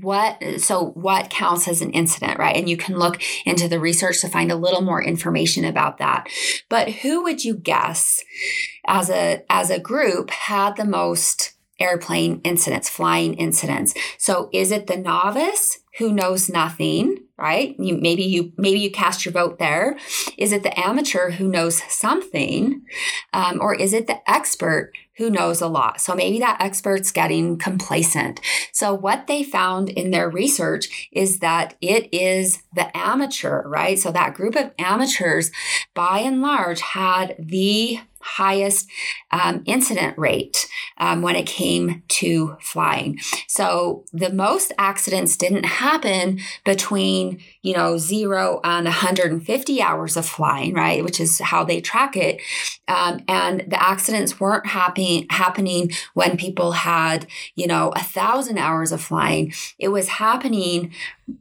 What 0.00 0.42
so 0.60 0.90
what 0.90 1.30
counts 1.30 1.68
as 1.68 1.82
an 1.82 1.90
incident 1.90 2.38
right? 2.38 2.56
And 2.56 2.68
you 2.68 2.76
can 2.76 2.96
look 2.96 3.20
into 3.44 3.68
the 3.68 3.80
research 3.80 4.20
to 4.20 4.28
find 4.28 4.50
a 4.50 4.56
little 4.56 4.82
more 4.82 5.02
information 5.02 5.64
about 5.64 5.98
that. 5.98 6.28
But 6.68 6.90
who 6.90 7.22
would 7.22 7.44
you 7.44 7.54
guess 7.54 8.22
as 8.86 9.10
a 9.10 9.42
as 9.50 9.70
a 9.70 9.80
group 9.80 10.30
had 10.30 10.76
the 10.76 10.84
most 10.84 11.57
airplane 11.80 12.40
incidents, 12.44 12.88
flying 12.88 13.34
incidents. 13.34 13.94
So 14.18 14.48
is 14.52 14.70
it 14.70 14.86
the 14.86 14.96
novice 14.96 15.78
who 15.98 16.12
knows 16.12 16.48
nothing, 16.48 17.18
right? 17.36 17.74
You, 17.78 17.96
maybe 17.96 18.22
you 18.22 18.52
maybe 18.56 18.78
you 18.78 18.90
cast 18.90 19.24
your 19.24 19.32
vote 19.32 19.58
there. 19.58 19.98
Is 20.36 20.52
it 20.52 20.62
the 20.62 20.78
amateur 20.78 21.32
who 21.32 21.48
knows 21.48 21.82
something, 21.92 22.82
um, 23.32 23.58
or 23.60 23.74
is 23.74 23.92
it 23.92 24.06
the 24.06 24.18
expert 24.30 24.92
who 25.16 25.28
knows 25.28 25.60
a 25.60 25.66
lot? 25.66 26.00
So 26.00 26.14
maybe 26.14 26.38
that 26.38 26.60
expert's 26.60 27.10
getting 27.10 27.58
complacent. 27.58 28.40
So 28.72 28.94
what 28.94 29.26
they 29.26 29.42
found 29.42 29.88
in 29.88 30.12
their 30.12 30.30
research 30.30 31.08
is 31.10 31.40
that 31.40 31.74
it 31.80 32.12
is 32.14 32.62
the 32.72 32.96
amateur, 32.96 33.66
right? 33.66 33.98
So 33.98 34.12
that 34.12 34.34
group 34.34 34.54
of 34.54 34.70
amateurs, 34.78 35.50
by 35.94 36.20
and 36.20 36.40
large, 36.40 36.80
had 36.80 37.34
the 37.40 37.98
highest 38.36 38.88
um, 39.30 39.62
incident 39.66 40.16
rate 40.18 40.68
um, 40.98 41.22
when 41.22 41.36
it 41.36 41.46
came 41.46 42.02
to 42.08 42.56
flying. 42.60 43.18
So 43.46 44.04
the 44.12 44.32
most 44.32 44.72
accidents 44.78 45.36
didn't 45.36 45.64
happen 45.64 46.40
between, 46.64 47.40
you 47.62 47.74
know, 47.74 47.98
zero 47.98 48.60
and 48.64 48.84
150 48.84 49.82
hours 49.82 50.16
of 50.16 50.26
flying, 50.26 50.74
right? 50.74 51.02
Which 51.02 51.20
is 51.20 51.38
how 51.40 51.64
they 51.64 51.80
track 51.80 52.16
it. 52.16 52.40
Um, 52.86 53.22
and 53.28 53.64
the 53.66 53.82
accidents 53.82 54.40
weren't 54.40 54.66
happening 54.66 55.26
happening 55.30 55.90
when 56.14 56.36
people 56.36 56.72
had, 56.72 57.26
you 57.54 57.66
know, 57.66 57.92
a 57.96 58.02
thousand 58.02 58.58
hours 58.58 58.92
of 58.92 59.00
flying. 59.00 59.52
It 59.78 59.88
was 59.88 60.08
happening 60.08 60.92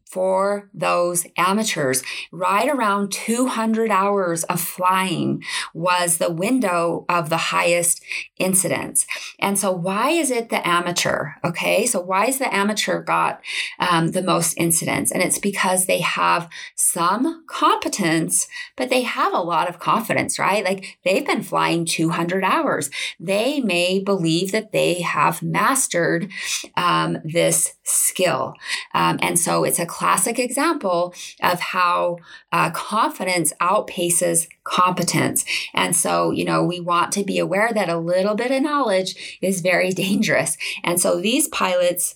for 0.06 0.70
those 0.74 1.28
amateurs. 1.38 2.04
Right 2.32 2.70
around 2.70 3.12
200 3.12 3.92
hours 3.92 4.44
of 4.46 4.62
flying 4.62 5.44
was 5.74 6.18
the 6.18 6.32
window 6.32 7.06
of 7.10 7.30
the 7.30 7.38
highest 7.38 8.04
incidence. 8.38 9.06
And 9.40 9.60
so, 9.60 9.72
why 9.72 10.12
is 10.12 10.32
it 10.32 10.50
the 10.50 10.66
amateur? 10.68 11.32
Okay, 11.44 11.86
so 11.86 12.00
why 12.00 12.26
is 12.26 12.40
the 12.40 12.54
amateur 12.54 13.02
got 13.02 13.42
um, 13.80 14.12
the 14.12 14.24
most 14.24 14.54
incidents? 14.58 15.12
And 15.12 15.22
it's 15.22 15.40
because 15.40 15.86
they 15.86 16.00
have 16.00 16.50
some 16.76 17.44
competence, 17.48 18.48
but 18.76 18.90
they 18.90 19.02
have 19.02 19.34
a 19.34 19.42
lot 19.42 19.70
of 19.70 19.80
confidence, 19.80 20.40
right? 20.40 20.64
Like 20.64 20.98
they've 21.04 21.26
been 21.26 21.44
flying 21.44 21.86
200 21.86 22.44
hours. 22.44 22.90
They 23.20 23.60
may 23.60 24.00
believe 24.00 24.52
that 24.52 24.72
they 24.72 25.02
have 25.02 25.44
mastered 25.44 26.32
um, 26.76 27.18
this 27.24 27.74
skill. 27.88 28.54
Um, 28.94 29.18
and 29.22 29.40
so, 29.40 29.64
it's 29.64 29.80
a 29.80 29.86
classic 29.86 30.40
example 30.40 31.14
of 31.42 31.60
how 31.60 32.18
uh, 32.52 32.72
confidence 32.72 33.54
outpaces 33.62 34.48
competence. 34.64 35.46
And 35.74 35.96
so, 35.96 36.32
you 36.32 36.46
know, 36.46 36.64
we 36.64 36.80
want 36.80 37.12
to 37.14 37.24
be 37.24 37.40
aware 37.40 37.72
that 37.74 37.90
a 37.90 37.98
little 37.98 38.36
bit 38.36 38.52
of 38.52 38.62
knowledge 38.62 39.40
is 39.42 39.62
very 39.62 39.92
dangerous. 40.08 40.58
And 40.84 41.00
so 41.00 41.20
these 41.20 41.48
pilots 41.48 42.16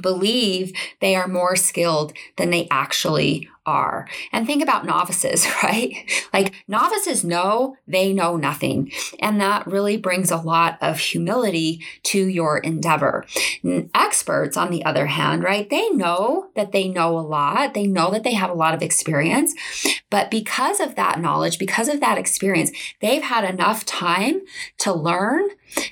believe 0.00 0.72
they 1.00 1.14
are 1.14 1.28
more 1.28 1.56
skilled 1.56 2.12
than 2.36 2.50
they 2.50 2.68
actually 2.70 3.48
are. 3.68 4.08
And 4.32 4.46
think 4.46 4.62
about 4.62 4.86
novices, 4.86 5.46
right? 5.62 5.94
Like 6.32 6.54
novices 6.66 7.22
know 7.22 7.76
they 7.86 8.12
know 8.12 8.36
nothing. 8.36 8.90
And 9.20 9.40
that 9.40 9.66
really 9.66 9.96
brings 9.96 10.30
a 10.30 10.36
lot 10.36 10.78
of 10.80 10.98
humility 10.98 11.84
to 12.04 12.26
your 12.26 12.58
endeavor. 12.58 13.26
Experts, 13.94 14.56
on 14.56 14.70
the 14.70 14.84
other 14.84 15.06
hand, 15.06 15.42
right? 15.42 15.68
They 15.68 15.90
know 15.90 16.48
that 16.56 16.72
they 16.72 16.88
know 16.88 17.18
a 17.18 17.20
lot. 17.20 17.74
They 17.74 17.86
know 17.86 18.10
that 18.10 18.24
they 18.24 18.34
have 18.34 18.50
a 18.50 18.54
lot 18.54 18.74
of 18.74 18.82
experience. 18.82 19.54
But 20.10 20.30
because 20.30 20.80
of 20.80 20.94
that 20.94 21.20
knowledge, 21.20 21.58
because 21.58 21.88
of 21.88 22.00
that 22.00 22.18
experience, 22.18 22.70
they've 23.00 23.22
had 23.22 23.44
enough 23.44 23.84
time 23.84 24.40
to 24.78 24.92
learn 24.92 25.48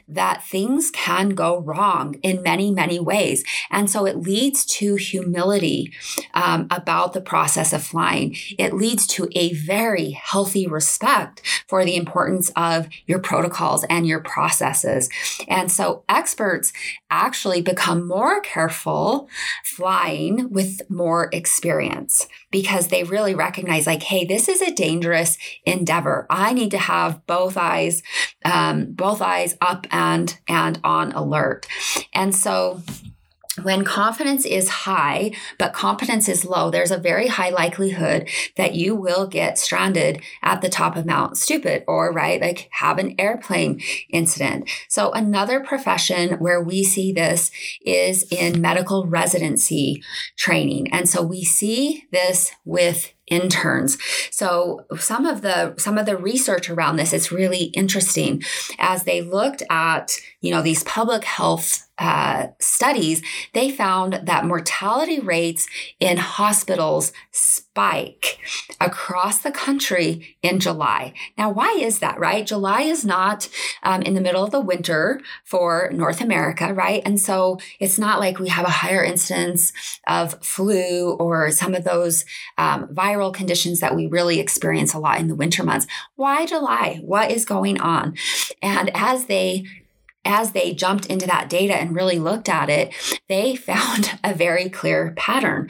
that 0.08 0.44
things 0.44 0.90
can 0.90 1.30
go 1.30 1.60
wrong 1.60 2.14
in 2.22 2.42
many, 2.42 2.70
many 2.70 3.00
ways. 3.00 3.44
And 3.70 3.90
so 3.90 4.06
it 4.06 4.18
leads 4.18 4.64
to 4.66 4.96
humility 4.96 5.92
um, 6.34 6.68
about 6.70 7.12
the 7.12 7.20
process 7.20 7.46
process 7.46 7.72
of 7.72 7.86
flying, 7.86 8.36
it 8.58 8.74
leads 8.74 9.06
to 9.06 9.28
a 9.34 9.52
very 9.52 10.10
healthy 10.10 10.66
respect 10.66 11.42
for 11.68 11.84
the 11.84 11.96
importance 11.96 12.50
of 12.56 12.88
your 13.06 13.18
protocols 13.18 13.84
and 13.88 14.06
your 14.06 14.20
processes. 14.20 15.08
And 15.48 15.70
so 15.70 16.04
experts 16.08 16.72
actually 17.10 17.60
become 17.60 18.06
more 18.06 18.40
careful 18.40 19.28
flying 19.64 20.50
with 20.50 20.80
more 20.90 21.28
experience 21.32 22.26
because 22.50 22.88
they 22.88 23.04
really 23.04 23.34
recognize 23.34 23.86
like, 23.86 24.02
hey, 24.02 24.24
this 24.24 24.48
is 24.48 24.60
a 24.60 24.74
dangerous 24.74 25.38
endeavor. 25.64 26.26
I 26.30 26.52
need 26.52 26.70
to 26.72 26.78
have 26.78 27.26
both 27.26 27.56
eyes, 27.56 28.02
um, 28.44 28.92
both 28.92 29.22
eyes 29.22 29.56
up 29.60 29.86
and 29.90 30.36
and 30.48 30.80
on 30.82 31.12
alert. 31.12 31.66
And 32.12 32.34
so 32.34 32.82
when 33.62 33.84
confidence 33.84 34.44
is 34.44 34.68
high, 34.68 35.32
but 35.58 35.72
competence 35.72 36.28
is 36.28 36.44
low, 36.44 36.70
there's 36.70 36.90
a 36.90 36.98
very 36.98 37.28
high 37.28 37.50
likelihood 37.50 38.28
that 38.56 38.74
you 38.74 38.94
will 38.94 39.26
get 39.26 39.58
stranded 39.58 40.22
at 40.42 40.60
the 40.60 40.68
top 40.68 40.96
of 40.96 41.06
Mount 41.06 41.36
Stupid 41.36 41.84
or, 41.86 42.12
right, 42.12 42.40
like 42.40 42.68
have 42.72 42.98
an 42.98 43.14
airplane 43.18 43.80
incident. 44.10 44.68
So, 44.88 45.12
another 45.12 45.60
profession 45.60 46.38
where 46.38 46.62
we 46.62 46.84
see 46.84 47.12
this 47.12 47.50
is 47.84 48.24
in 48.30 48.60
medical 48.60 49.06
residency 49.06 50.02
training. 50.36 50.92
And 50.92 51.08
so, 51.08 51.22
we 51.22 51.44
see 51.44 52.04
this 52.12 52.52
with 52.64 53.12
interns. 53.26 53.98
So 54.30 54.86
some 54.98 55.26
of 55.26 55.42
the 55.42 55.74
some 55.78 55.98
of 55.98 56.06
the 56.06 56.16
research 56.16 56.70
around 56.70 56.96
this 56.96 57.12
is 57.12 57.32
really 57.32 57.64
interesting 57.74 58.42
as 58.78 59.04
they 59.04 59.20
looked 59.20 59.62
at, 59.70 60.16
you 60.40 60.50
know, 60.50 60.62
these 60.62 60.84
public 60.84 61.24
health 61.24 61.86
uh, 61.98 62.48
studies, 62.60 63.22
they 63.52 63.70
found 63.70 64.20
that 64.24 64.44
mortality 64.44 65.18
rates 65.20 65.66
in 65.98 66.18
hospitals 66.18 67.12
spike 67.76 68.38
across 68.80 69.40
the 69.40 69.50
country 69.50 70.34
in 70.40 70.58
July. 70.58 71.12
Now, 71.36 71.50
why 71.50 71.72
is 71.78 71.98
that, 71.98 72.18
right? 72.18 72.46
July 72.46 72.82
is 72.82 73.04
not 73.04 73.50
um, 73.82 74.00
in 74.00 74.14
the 74.14 74.20
middle 74.22 74.42
of 74.42 74.50
the 74.50 74.62
winter 74.62 75.20
for 75.44 75.90
North 75.92 76.22
America, 76.22 76.72
right? 76.72 77.02
And 77.04 77.20
so 77.20 77.58
it's 77.78 77.98
not 77.98 78.18
like 78.18 78.38
we 78.38 78.48
have 78.48 78.64
a 78.64 78.70
higher 78.70 79.04
incidence 79.04 79.74
of 80.06 80.42
flu 80.42 81.16
or 81.20 81.50
some 81.50 81.74
of 81.74 81.84
those 81.84 82.24
um, 82.56 82.88
viral 82.88 83.32
conditions 83.32 83.80
that 83.80 83.94
we 83.94 84.06
really 84.06 84.40
experience 84.40 84.94
a 84.94 84.98
lot 84.98 85.20
in 85.20 85.28
the 85.28 85.34
winter 85.34 85.62
months. 85.62 85.86
Why 86.14 86.46
July? 86.46 87.00
What 87.04 87.30
is 87.30 87.44
going 87.44 87.78
on? 87.78 88.16
And 88.62 88.90
as 88.94 89.26
they 89.26 89.66
as 90.26 90.52
they 90.52 90.74
jumped 90.74 91.06
into 91.06 91.26
that 91.26 91.48
data 91.48 91.74
and 91.74 91.94
really 91.94 92.18
looked 92.18 92.48
at 92.48 92.68
it, 92.68 92.92
they 93.28 93.56
found 93.56 94.18
a 94.22 94.34
very 94.34 94.68
clear 94.68 95.14
pattern. 95.16 95.68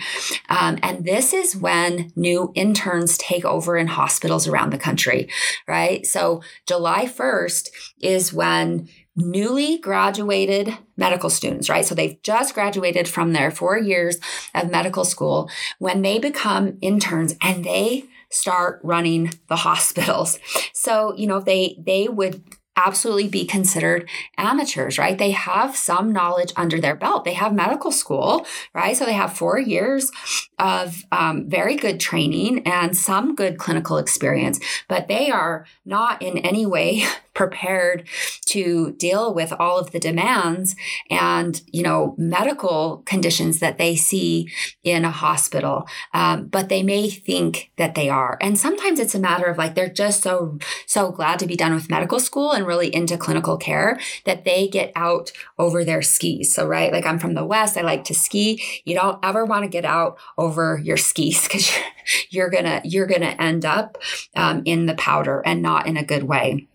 Um, 0.48 0.78
and 0.82 1.04
this 1.04 1.32
is 1.32 1.56
when 1.56 2.12
new 2.16 2.52
interns 2.54 3.18
take 3.18 3.44
over 3.44 3.76
in 3.76 3.86
hospitals 3.86 4.48
around 4.48 4.72
the 4.72 4.78
country, 4.78 5.28
right? 5.68 6.04
So 6.06 6.42
July 6.66 7.06
1st 7.06 7.68
is 8.00 8.32
when 8.32 8.88
newly 9.16 9.78
graduated 9.78 10.76
medical 10.96 11.30
students, 11.30 11.70
right? 11.70 11.86
So 11.86 11.94
they've 11.94 12.20
just 12.22 12.54
graduated 12.54 13.08
from 13.08 13.32
their 13.32 13.50
four 13.50 13.78
years 13.78 14.18
of 14.54 14.70
medical 14.70 15.04
school 15.04 15.50
when 15.78 16.02
they 16.02 16.18
become 16.18 16.76
interns 16.82 17.34
and 17.42 17.64
they 17.64 18.04
start 18.30 18.80
running 18.82 19.32
the 19.48 19.56
hospitals. 19.56 20.38
So, 20.74 21.14
you 21.16 21.26
know, 21.26 21.40
they 21.40 21.76
they 21.84 22.08
would 22.08 22.42
absolutely 22.76 23.28
be 23.28 23.44
considered 23.46 24.08
amateurs, 24.36 24.98
right? 24.98 25.16
They 25.16 25.30
have 25.30 25.76
some 25.76 26.12
knowledge 26.12 26.52
under 26.56 26.80
their 26.80 26.94
belt. 26.94 27.24
They 27.24 27.32
have 27.32 27.54
medical 27.54 27.90
school, 27.90 28.46
right? 28.74 28.96
So 28.96 29.06
they 29.06 29.14
have 29.14 29.36
four 29.36 29.58
years 29.58 30.10
of 30.58 31.04
um, 31.12 31.48
very 31.48 31.76
good 31.76 32.00
training 32.00 32.66
and 32.66 32.96
some 32.96 33.34
good 33.34 33.58
clinical 33.58 33.98
experience, 33.98 34.60
but 34.88 35.08
they 35.08 35.30
are 35.30 35.66
not 35.84 36.22
in 36.22 36.38
any 36.38 36.64
way 36.66 37.04
prepared 37.34 38.08
to 38.46 38.92
deal 38.92 39.34
with 39.34 39.52
all 39.58 39.78
of 39.78 39.90
the 39.90 40.00
demands 40.00 40.74
and 41.10 41.60
you 41.70 41.82
know 41.82 42.14
medical 42.16 43.02
conditions 43.04 43.58
that 43.58 43.76
they 43.76 43.94
see 43.94 44.50
in 44.82 45.04
a 45.04 45.10
hospital 45.10 45.86
um, 46.14 46.46
but 46.46 46.68
they 46.68 46.82
may 46.82 47.10
think 47.10 47.70
that 47.76 47.94
they 47.94 48.08
are. 48.08 48.38
And 48.40 48.58
sometimes 48.58 48.98
it's 48.98 49.14
a 49.14 49.18
matter 49.18 49.46
of 49.46 49.58
like 49.58 49.74
they're 49.74 49.88
just 49.88 50.22
so 50.22 50.58
so 50.86 51.10
glad 51.10 51.38
to 51.40 51.46
be 51.46 51.56
done 51.56 51.74
with 51.74 51.90
medical 51.90 52.20
school 52.20 52.52
and 52.52 52.66
really 52.66 52.94
into 52.94 53.16
clinical 53.16 53.56
care 53.56 53.98
that 54.24 54.44
they 54.44 54.68
get 54.68 54.92
out 54.94 55.32
over 55.58 55.84
their 55.84 56.02
skis. 56.02 56.54
So 56.54 56.66
right 56.66 56.92
like 56.92 57.06
i'm 57.06 57.18
from 57.18 57.34
the 57.34 57.44
west 57.44 57.76
i 57.76 57.82
like 57.82 58.04
to 58.04 58.14
ski. 58.14 58.62
You 58.84 58.94
don't 58.94 59.18
ever 59.22 59.44
want 59.44 59.64
to 59.64 59.68
get 59.68 59.84
out 59.84 60.18
over 60.38 60.45
your 60.82 60.96
skis 60.96 61.42
because 61.42 61.70
you're, 61.74 61.84
you're 62.30 62.50
gonna 62.50 62.80
you're 62.84 63.06
gonna 63.06 63.36
end 63.38 63.64
up 63.64 63.98
um, 64.34 64.62
in 64.64 64.86
the 64.86 64.94
powder 64.94 65.42
and 65.44 65.62
not 65.62 65.86
in 65.86 65.96
a 65.96 66.04
good 66.04 66.24
way 66.24 66.66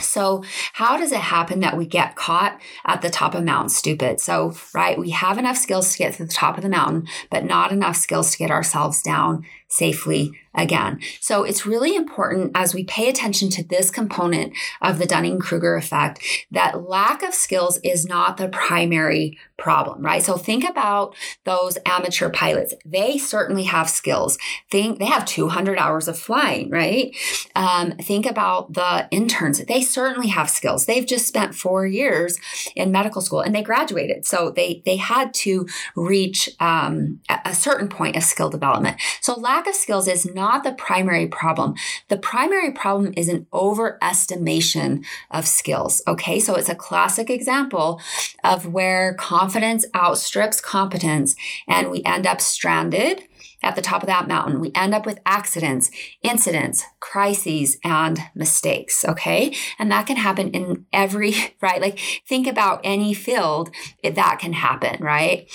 so, 0.00 0.44
how 0.74 0.96
does 0.96 1.12
it 1.12 1.20
happen 1.20 1.60
that 1.60 1.76
we 1.76 1.84
get 1.84 2.16
caught 2.16 2.60
at 2.84 3.02
the 3.02 3.10
top 3.10 3.34
of 3.34 3.44
mountain 3.44 3.68
Stupid? 3.68 4.20
So, 4.20 4.54
right, 4.74 4.98
we 4.98 5.10
have 5.10 5.38
enough 5.38 5.56
skills 5.56 5.92
to 5.92 5.98
get 5.98 6.14
to 6.14 6.24
the 6.24 6.32
top 6.32 6.56
of 6.56 6.62
the 6.62 6.68
mountain, 6.68 7.06
but 7.30 7.44
not 7.44 7.72
enough 7.72 7.96
skills 7.96 8.32
to 8.32 8.38
get 8.38 8.50
ourselves 8.50 9.02
down 9.02 9.44
safely 9.68 10.32
again. 10.54 11.00
So 11.20 11.44
it's 11.44 11.66
really 11.66 11.94
important 11.94 12.52
as 12.54 12.74
we 12.74 12.84
pay 12.84 13.08
attention 13.08 13.48
to 13.50 13.62
this 13.62 13.90
component 13.90 14.52
of 14.82 14.98
the 14.98 15.06
Dunning 15.06 15.38
Kruger 15.38 15.76
effect 15.76 16.22
that 16.50 16.88
lack 16.88 17.22
of 17.22 17.34
skills 17.34 17.78
is 17.84 18.06
not 18.06 18.36
the 18.36 18.48
primary 18.48 19.38
problem, 19.56 20.02
right? 20.02 20.22
So 20.22 20.36
think 20.36 20.68
about 20.68 21.14
those 21.44 21.78
amateur 21.84 22.30
pilots. 22.30 22.74
They 22.84 23.18
certainly 23.18 23.64
have 23.64 23.90
skills. 23.90 24.38
Think 24.70 24.98
they 24.98 25.06
have 25.06 25.24
200 25.26 25.78
hours 25.78 26.06
of 26.06 26.18
flying, 26.18 26.70
right? 26.70 27.14
Um, 27.56 27.92
think 27.98 28.24
about 28.24 28.72
the 28.74 29.08
interns. 29.10 29.64
They 29.64 29.82
certainly 29.82 30.28
have 30.28 30.48
skills. 30.48 30.86
They've 30.86 31.06
just 31.06 31.26
spent 31.26 31.56
four 31.56 31.86
years 31.86 32.38
in 32.76 32.92
medical 32.92 33.20
school 33.20 33.40
and 33.40 33.54
they 33.54 33.62
graduated. 33.62 34.24
So 34.24 34.50
they, 34.50 34.82
they 34.84 34.96
had 34.96 35.34
to 35.34 35.66
reach 35.96 36.48
um, 36.60 37.20
a 37.44 37.54
certain 37.54 37.88
point 37.88 38.16
of 38.16 38.22
skill 38.22 38.50
development. 38.50 39.00
So 39.20 39.34
lack 39.34 39.57
of 39.66 39.74
skills 39.74 40.08
is 40.08 40.32
not 40.34 40.64
the 40.64 40.72
primary 40.72 41.26
problem. 41.26 41.74
The 42.08 42.16
primary 42.16 42.70
problem 42.72 43.12
is 43.16 43.28
an 43.28 43.46
overestimation 43.52 45.04
of 45.30 45.46
skills. 45.46 46.02
Okay, 46.06 46.40
so 46.40 46.54
it's 46.54 46.68
a 46.68 46.74
classic 46.74 47.30
example 47.30 48.00
of 48.44 48.66
where 48.66 49.14
confidence 49.14 49.84
outstrips 49.94 50.60
competence 50.60 51.34
and 51.66 51.90
we 51.90 52.02
end 52.04 52.26
up 52.26 52.40
stranded 52.40 53.24
at 53.62 53.74
the 53.74 53.82
top 53.82 54.02
of 54.02 54.06
that 54.06 54.28
mountain. 54.28 54.60
We 54.60 54.70
end 54.74 54.94
up 54.94 55.04
with 55.04 55.18
accidents, 55.26 55.90
incidents, 56.22 56.84
crises, 57.00 57.78
and 57.82 58.20
mistakes. 58.34 59.04
Okay. 59.04 59.54
And 59.78 59.90
that 59.90 60.06
can 60.06 60.16
happen 60.16 60.50
in 60.50 60.86
every, 60.92 61.34
right? 61.60 61.80
Like 61.80 61.98
think 62.26 62.46
about 62.46 62.80
any 62.84 63.14
field 63.14 63.70
that 64.02 64.38
can 64.38 64.52
happen, 64.52 65.02
right? 65.02 65.48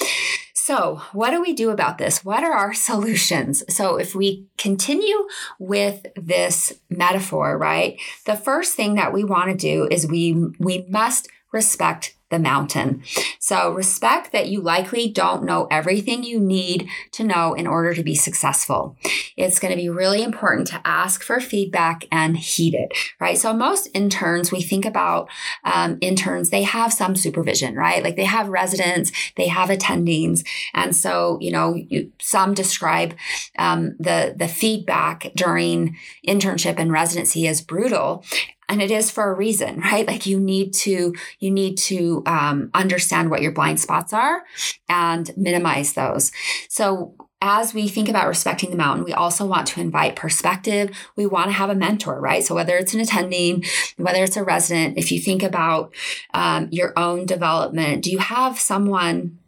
So, 0.65 1.02
what 1.12 1.32
do 1.32 1.41
we 1.41 1.52
do 1.52 1.71
about 1.71 1.97
this? 1.97 2.23
What 2.23 2.41
are 2.41 2.54
our 2.54 2.73
solutions? 2.89 3.65
So, 3.67 3.97
if 3.97 4.15
we 4.15 4.47
continue 4.58 5.28
with 5.60 6.06
this 6.15 6.71
metaphor, 6.89 7.58
right? 7.58 7.99
The 8.26 8.38
first 8.38 8.73
thing 8.73 8.95
that 8.95 9.12
we 9.12 9.26
want 9.26 9.49
to 9.49 9.58
do 9.58 9.89
is 9.91 10.08
we 10.08 10.32
we 10.60 10.86
must 10.88 11.28
respect 11.52 12.15
the 12.34 12.39
mountain. 12.39 13.04
So 13.39 13.72
respect 13.72 14.32
that 14.32 14.50
you 14.50 14.60
likely 14.60 15.08
don't 15.08 15.43
know 15.43 15.67
everything 15.69 16.24
you 16.24 16.39
need 16.39 16.89
to 17.12 17.24
know 17.24 17.54
in 17.54 17.67
order 17.67 17.93
to 17.93 18.04
be 18.04 18.15
successful. 18.15 18.98
It's 19.38 19.60
going 19.60 19.72
to 19.72 19.80
be 19.80 19.89
really 19.89 20.24
important 20.24 20.67
to 20.67 20.82
ask 20.84 21.24
for 21.24 21.39
feedback 21.39 22.06
and 22.12 22.36
heed 22.36 22.74
it, 22.74 22.91
right? 23.19 23.38
So 23.38 23.54
most 23.54 23.88
interns, 23.93 24.52
we 24.52 24.62
think 24.62 24.86
about 24.86 25.30
um, 25.63 26.00
interns, 26.02 26.50
they 26.50 26.63
have 26.63 26.91
some 26.91 27.15
supervision, 27.15 27.76
right? 27.76 28.04
Like 28.04 28.15
they 28.15 28.26
have 28.26 28.50
residents, 28.50 29.12
they 29.38 29.48
have 29.48 29.69
attendings. 29.69 30.43
And 30.74 30.96
so, 30.96 31.38
you 31.39 31.52
know, 31.52 31.76
you, 31.76 32.12
some 32.19 32.56
describe 32.56 33.15
um, 33.60 33.96
the, 34.00 34.34
the 34.36 34.48
feedback 34.48 35.32
during 35.36 35.96
internship 36.28 36.80
and 36.80 36.91
residency 36.91 37.48
as 37.48 37.62
brutal 37.62 38.26
and 38.69 38.82
it 38.82 38.91
is 38.91 39.12
for 39.12 39.30
a 39.30 39.34
reason 39.34 39.80
right 39.80 40.08
like 40.08 40.26
you 40.26 40.39
need 40.39 40.73
to 40.73 41.13
you 41.39 41.52
need 41.52 41.78
to 41.78 42.23
um, 42.26 42.69
understand 42.73 43.30
what 43.30 43.41
your 43.41 43.52
blind 43.52 43.80
spots 43.80 44.13
are 44.13 44.43
and 44.89 45.36
minimize 45.38 45.93
those 45.93 46.32
so 46.69 47.15
as 47.45 47.73
we 47.73 47.89
think 47.89 48.08
about 48.08 48.30
respecting 48.30 48.69
the 48.69 48.78
mountain, 48.78 49.04
we 49.04 49.12
also 49.12 49.45
want 49.45 49.67
to 49.67 49.82
invite 49.82 50.15
perspective. 50.15 50.89
We 51.17 51.26
want 51.26 51.47
to 51.47 51.52
have 51.52 51.69
a 51.69 51.76
mentor, 51.76 52.17
right? 52.21 52.41
So 52.41 52.56
whether 52.56 52.78
it's 52.78 52.93
an 52.93 53.02
attending, 53.02 53.65
whether 53.97 54.23
it's 54.23 54.38
a 54.38 54.45
resident, 54.45 54.97
if 54.97 55.12
you 55.12 55.19
think 55.19 55.43
about 55.43 55.93
um, 56.34 56.69
your 56.71 56.97
own 56.97 57.26
development, 57.26 58.02
do 58.02 58.12
you 58.12 58.19
have 58.19 58.58
someone 58.58 59.39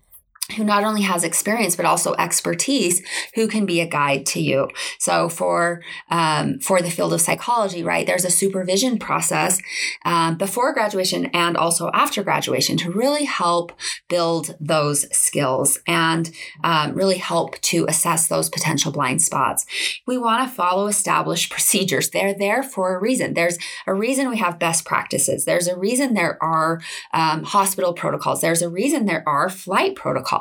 who 0.55 0.63
not 0.63 0.83
only 0.83 1.01
has 1.01 1.23
experience 1.23 1.75
but 1.75 1.85
also 1.85 2.13
expertise 2.15 3.01
who 3.33 3.47
can 3.47 3.65
be 3.65 3.81
a 3.81 3.87
guide 3.87 4.25
to 4.27 4.39
you. 4.39 4.69
So 4.99 5.29
for 5.29 5.81
um, 6.09 6.59
for 6.59 6.81
the 6.81 6.91
field 6.91 7.13
of 7.13 7.21
psychology 7.21 7.83
right 7.83 8.05
there's 8.05 8.25
a 8.25 8.29
supervision 8.29 8.99
process 8.99 9.59
um, 10.05 10.37
before 10.37 10.73
graduation 10.73 11.25
and 11.27 11.57
also 11.57 11.89
after 11.93 12.23
graduation 12.23 12.77
to 12.77 12.91
really 12.91 13.25
help 13.25 13.71
build 14.07 14.55
those 14.59 15.05
skills 15.15 15.79
and 15.87 16.31
um, 16.63 16.93
really 16.93 17.17
help 17.17 17.59
to 17.61 17.85
assess 17.87 18.27
those 18.27 18.49
potential 18.49 18.91
blind 18.91 19.21
spots. 19.21 19.65
We 20.05 20.17
want 20.17 20.47
to 20.47 20.55
follow 20.55 20.87
established 20.87 21.51
procedures. 21.51 22.09
They're 22.09 22.37
there 22.37 22.63
for 22.63 22.95
a 22.95 22.99
reason. 22.99 23.33
There's 23.33 23.57
a 23.87 23.93
reason 23.93 24.29
we 24.29 24.37
have 24.37 24.59
best 24.59 24.85
practices. 24.85 25.45
There's 25.45 25.67
a 25.67 25.77
reason 25.77 26.13
there 26.13 26.41
are 26.43 26.81
um, 27.13 27.43
hospital 27.43 27.93
protocols. 27.93 28.41
There's 28.41 28.61
a 28.61 28.69
reason 28.69 29.05
there 29.05 29.27
are 29.27 29.49
flight 29.49 29.95
protocols 29.95 30.34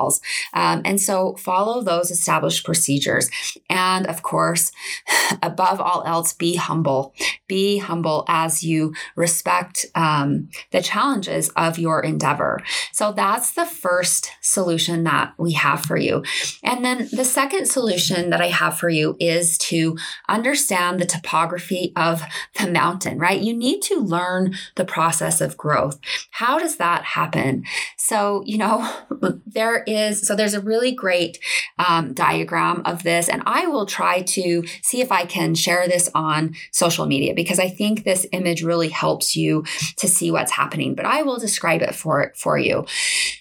Um, 0.53 0.81
and 0.85 0.99
so 0.99 1.35
follow 1.35 1.81
those 1.81 2.11
established 2.11 2.65
procedures. 2.65 3.29
And 3.69 4.07
of 4.07 4.21
course, 4.21 4.71
above 5.43 5.79
all 5.79 6.03
else, 6.05 6.33
be 6.33 6.55
humble. 6.55 7.13
Be 7.47 7.77
humble 7.77 8.25
as 8.27 8.63
you 8.63 8.93
respect 9.15 9.85
um, 9.95 10.49
the 10.71 10.81
challenges 10.81 11.49
of 11.49 11.77
your 11.77 12.01
endeavor. 12.01 12.61
So 12.91 13.11
that's 13.11 13.53
the 13.53 13.65
first 13.65 14.31
solution 14.41 15.03
that 15.03 15.33
we 15.37 15.53
have 15.53 15.81
for 15.81 15.97
you. 15.97 16.23
And 16.63 16.83
then 16.83 17.09
the 17.11 17.25
second 17.25 17.67
solution 17.67 18.29
that 18.29 18.41
I 18.41 18.47
have 18.47 18.77
for 18.77 18.89
you 18.89 19.15
is 19.19 19.57
to 19.59 19.97
understand 20.27 20.99
the 20.99 21.05
topography 21.05 21.93
of 21.95 22.23
the 22.59 22.69
mountain, 22.71 23.19
right? 23.19 23.39
You 23.39 23.55
need 23.55 23.81
to 23.83 23.99
learn 23.99 24.55
the 24.75 24.85
process 24.85 25.41
of 25.41 25.57
growth. 25.57 25.99
How 26.31 26.59
does 26.59 26.77
that 26.77 27.03
happen? 27.03 27.63
So, 27.97 28.43
you 28.45 28.57
know, 28.57 28.91
there 29.45 29.83
is, 29.87 30.25
so 30.25 30.35
there's 30.35 30.53
a 30.53 30.61
really 30.61 30.91
great 30.91 31.39
um, 31.79 32.13
diagram 32.13 32.81
of 32.85 33.03
this, 33.03 33.29
and 33.29 33.43
I 33.45 33.67
will 33.67 33.85
try 33.85 34.21
to 34.21 34.63
see 34.81 35.01
if 35.01 35.11
I 35.11 35.25
can 35.25 35.55
share 35.55 35.87
this 35.87 36.09
on 36.13 36.55
social 36.71 37.05
media 37.05 37.33
because 37.33 37.59
I 37.59 37.69
think 37.69 38.03
this 38.03 38.25
image 38.31 38.63
really 38.63 38.89
helps 38.89 39.35
you 39.35 39.63
to 39.97 40.07
see 40.07 40.31
what's 40.31 40.51
happening, 40.51 40.95
but 40.95 41.05
I 41.05 41.23
will 41.23 41.37
describe 41.37 41.81
it 41.81 41.95
for, 41.95 42.33
for 42.35 42.57
you. 42.57 42.85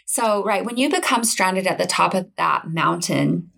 So, 0.07 0.45
right, 0.45 0.65
when 0.65 0.77
you 0.77 0.91
become 0.91 1.25
stranded 1.25 1.67
at 1.67 1.79
the 1.79 1.87
top 1.87 2.15
of 2.15 2.29
that 2.37 2.69
mountain, 2.69 3.51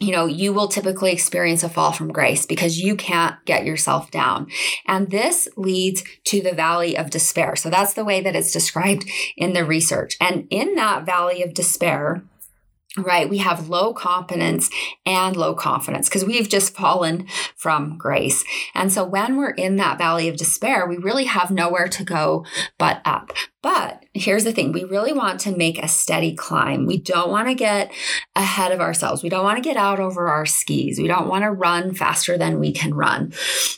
you 0.00 0.12
know, 0.12 0.26
you 0.26 0.52
will 0.52 0.68
typically 0.68 1.12
experience 1.12 1.62
a 1.64 1.68
fall 1.68 1.92
from 1.92 2.12
grace 2.12 2.46
because 2.46 2.80
you 2.80 2.94
can't 2.94 3.36
get 3.44 3.64
yourself 3.64 4.10
down. 4.10 4.48
And 4.86 5.10
this 5.10 5.48
leads 5.56 6.04
to 6.26 6.40
the 6.40 6.52
valley 6.52 6.96
of 6.96 7.10
despair. 7.10 7.56
So 7.56 7.68
that's 7.68 7.94
the 7.94 8.04
way 8.04 8.20
that 8.20 8.36
it's 8.36 8.52
described 8.52 9.08
in 9.36 9.54
the 9.54 9.64
research. 9.64 10.16
And 10.20 10.46
in 10.50 10.76
that 10.76 11.04
valley 11.04 11.42
of 11.42 11.52
despair, 11.52 12.22
right? 12.96 13.28
We 13.28 13.38
have 13.38 13.68
low 13.68 13.92
confidence 13.92 14.70
and 15.04 15.36
low 15.36 15.54
confidence 15.54 16.08
because 16.08 16.24
we've 16.24 16.48
just 16.48 16.74
fallen 16.74 17.26
from 17.56 17.98
grace. 17.98 18.44
And 18.74 18.92
so 18.92 19.04
when 19.04 19.36
we're 19.36 19.50
in 19.50 19.76
that 19.76 19.98
valley 19.98 20.28
of 20.28 20.36
despair, 20.36 20.86
we 20.86 20.96
really 20.96 21.24
have 21.24 21.50
nowhere 21.50 21.88
to 21.88 22.04
go 22.04 22.44
but 22.78 23.00
up. 23.04 23.32
But 23.60 24.04
here's 24.14 24.44
the 24.44 24.52
thing 24.52 24.70
we 24.70 24.84
really 24.84 25.12
want 25.12 25.40
to 25.40 25.56
make 25.56 25.82
a 25.82 25.88
steady 25.88 26.32
climb. 26.32 26.86
We 26.86 26.98
don't 26.98 27.30
want 27.30 27.48
to 27.48 27.54
get 27.54 27.90
ahead 28.36 28.70
of 28.70 28.80
ourselves. 28.80 29.24
We 29.24 29.28
don't 29.28 29.42
want 29.42 29.56
to 29.56 29.68
get 29.68 29.76
out 29.76 29.98
over 29.98 30.28
our 30.28 30.46
skis. 30.46 31.00
We 31.00 31.08
don't 31.08 31.26
want 31.26 31.42
to 31.42 31.50
run 31.50 31.92
faster 31.92 32.38
than 32.38 32.60
we 32.60 32.70
can 32.72 32.94
run. 32.94 33.32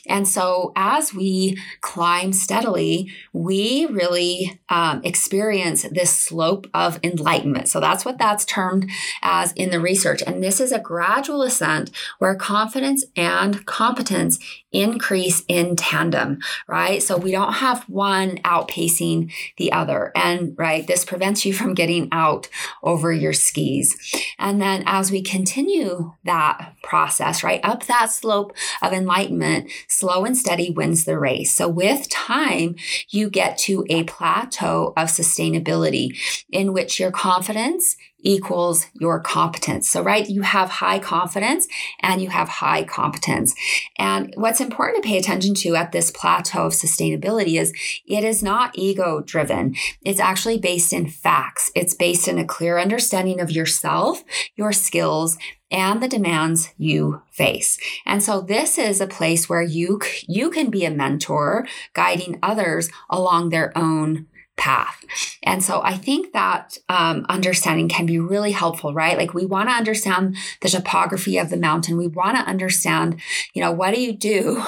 And 0.07 0.27
so 0.27 0.71
as 0.75 1.15
we 1.15 1.57
climb 1.81 2.31
steadily, 2.31 3.11
we 3.33 3.87
really 3.87 4.61
um, 4.69 5.01
experience 5.03 5.83
this 5.91 6.15
slope 6.15 6.67
of 6.75 6.99
enlightenment. 7.03 7.67
So 7.67 7.79
that's 7.79 8.05
what 8.05 8.19
that's 8.19 8.45
termed 8.45 8.87
as 9.23 9.51
in 9.53 9.71
the 9.71 9.79
research. 9.79 10.21
And 10.27 10.43
this 10.43 10.59
is 10.59 10.71
a 10.71 10.79
gradual 10.79 11.41
ascent 11.41 11.89
where 12.19 12.35
confidence 12.35 13.03
and 13.15 13.65
competence 13.65 14.37
increase 14.71 15.43
in 15.47 15.75
tandem, 15.75 16.39
right? 16.67 17.03
So 17.03 17.17
we 17.17 17.31
don't 17.31 17.53
have 17.53 17.83
one 17.83 18.37
outpacing 18.39 19.31
the 19.57 19.71
other. 19.71 20.11
And 20.15 20.55
right, 20.57 20.85
this 20.85 21.05
prevents 21.05 21.45
you 21.45 21.53
from 21.53 21.73
getting 21.73 22.07
out 22.11 22.47
over 22.83 23.11
your 23.11 23.33
skis. 23.33 23.95
And 24.39 24.61
then 24.61 24.83
as 24.85 25.11
we 25.11 25.21
continue 25.21 26.13
that 26.23 26.75
process, 26.83 27.43
right, 27.43 27.59
up 27.63 27.85
that 27.85 28.11
slope 28.11 28.55
of 28.81 28.93
enlightenment, 28.93 29.69
slow 29.87 30.25
and 30.25 30.37
steady 30.37 30.69
wins 30.69 31.05
the 31.05 31.19
race. 31.19 31.53
So 31.53 31.67
with 31.67 32.09
time, 32.09 32.75
you 33.09 33.29
get 33.29 33.57
to 33.59 33.85
a 33.89 34.03
plateau 34.03 34.93
of 34.97 35.09
sustainability 35.09 36.17
in 36.49 36.73
which 36.73 36.99
your 36.99 37.11
confidence 37.11 37.97
equals 38.23 38.87
your 38.93 39.19
competence. 39.19 39.89
So, 39.89 40.01
right, 40.01 40.29
you 40.29 40.41
have 40.41 40.69
high 40.69 40.99
confidence 40.99 41.67
and 41.99 42.21
you 42.21 42.29
have 42.29 42.49
high 42.49 42.83
competence. 42.83 43.53
And 43.97 44.33
what's 44.35 44.61
important 44.61 45.03
to 45.03 45.07
pay 45.07 45.17
attention 45.17 45.53
to 45.55 45.75
at 45.75 45.91
this 45.91 46.11
plateau 46.11 46.65
of 46.65 46.73
sustainability 46.73 47.59
is 47.59 47.73
it 48.05 48.23
is 48.23 48.43
not 48.43 48.71
ego 48.75 49.21
driven. 49.21 49.75
It's 50.03 50.19
actually 50.19 50.59
based 50.59 50.93
in 50.93 51.09
facts. 51.09 51.71
It's 51.75 51.93
based 51.93 52.27
in 52.27 52.37
a 52.37 52.45
clear 52.45 52.77
understanding 52.77 53.39
of 53.39 53.51
yourself, 53.51 54.23
your 54.55 54.71
skills, 54.71 55.37
and 55.71 56.03
the 56.03 56.07
demands 56.07 56.73
you 56.77 57.21
face. 57.31 57.77
And 58.05 58.21
so 58.21 58.41
this 58.41 58.77
is 58.77 58.99
a 58.99 59.07
place 59.07 59.47
where 59.47 59.61
you 59.61 60.01
you 60.27 60.49
can 60.49 60.69
be 60.69 60.83
a 60.85 60.91
mentor 60.91 61.65
guiding 61.93 62.37
others 62.43 62.89
along 63.09 63.49
their 63.49 63.75
own 63.77 64.27
path. 64.61 65.03
And 65.41 65.63
so 65.63 65.81
I 65.83 65.97
think 65.97 66.33
that 66.33 66.77
um, 66.87 67.25
understanding 67.29 67.89
can 67.89 68.05
be 68.05 68.19
really 68.19 68.51
helpful, 68.51 68.93
right? 68.93 69.17
Like 69.17 69.33
we 69.33 69.43
want 69.43 69.69
to 69.69 69.75
understand 69.75 70.37
the 70.61 70.69
topography 70.69 71.39
of 71.39 71.49
the 71.49 71.57
mountain. 71.57 71.97
We 71.97 72.05
want 72.05 72.37
to 72.37 72.43
understand, 72.43 73.19
you 73.55 73.63
know, 73.63 73.71
what 73.71 73.95
do 73.95 73.99
you 73.99 74.13
do 74.13 74.63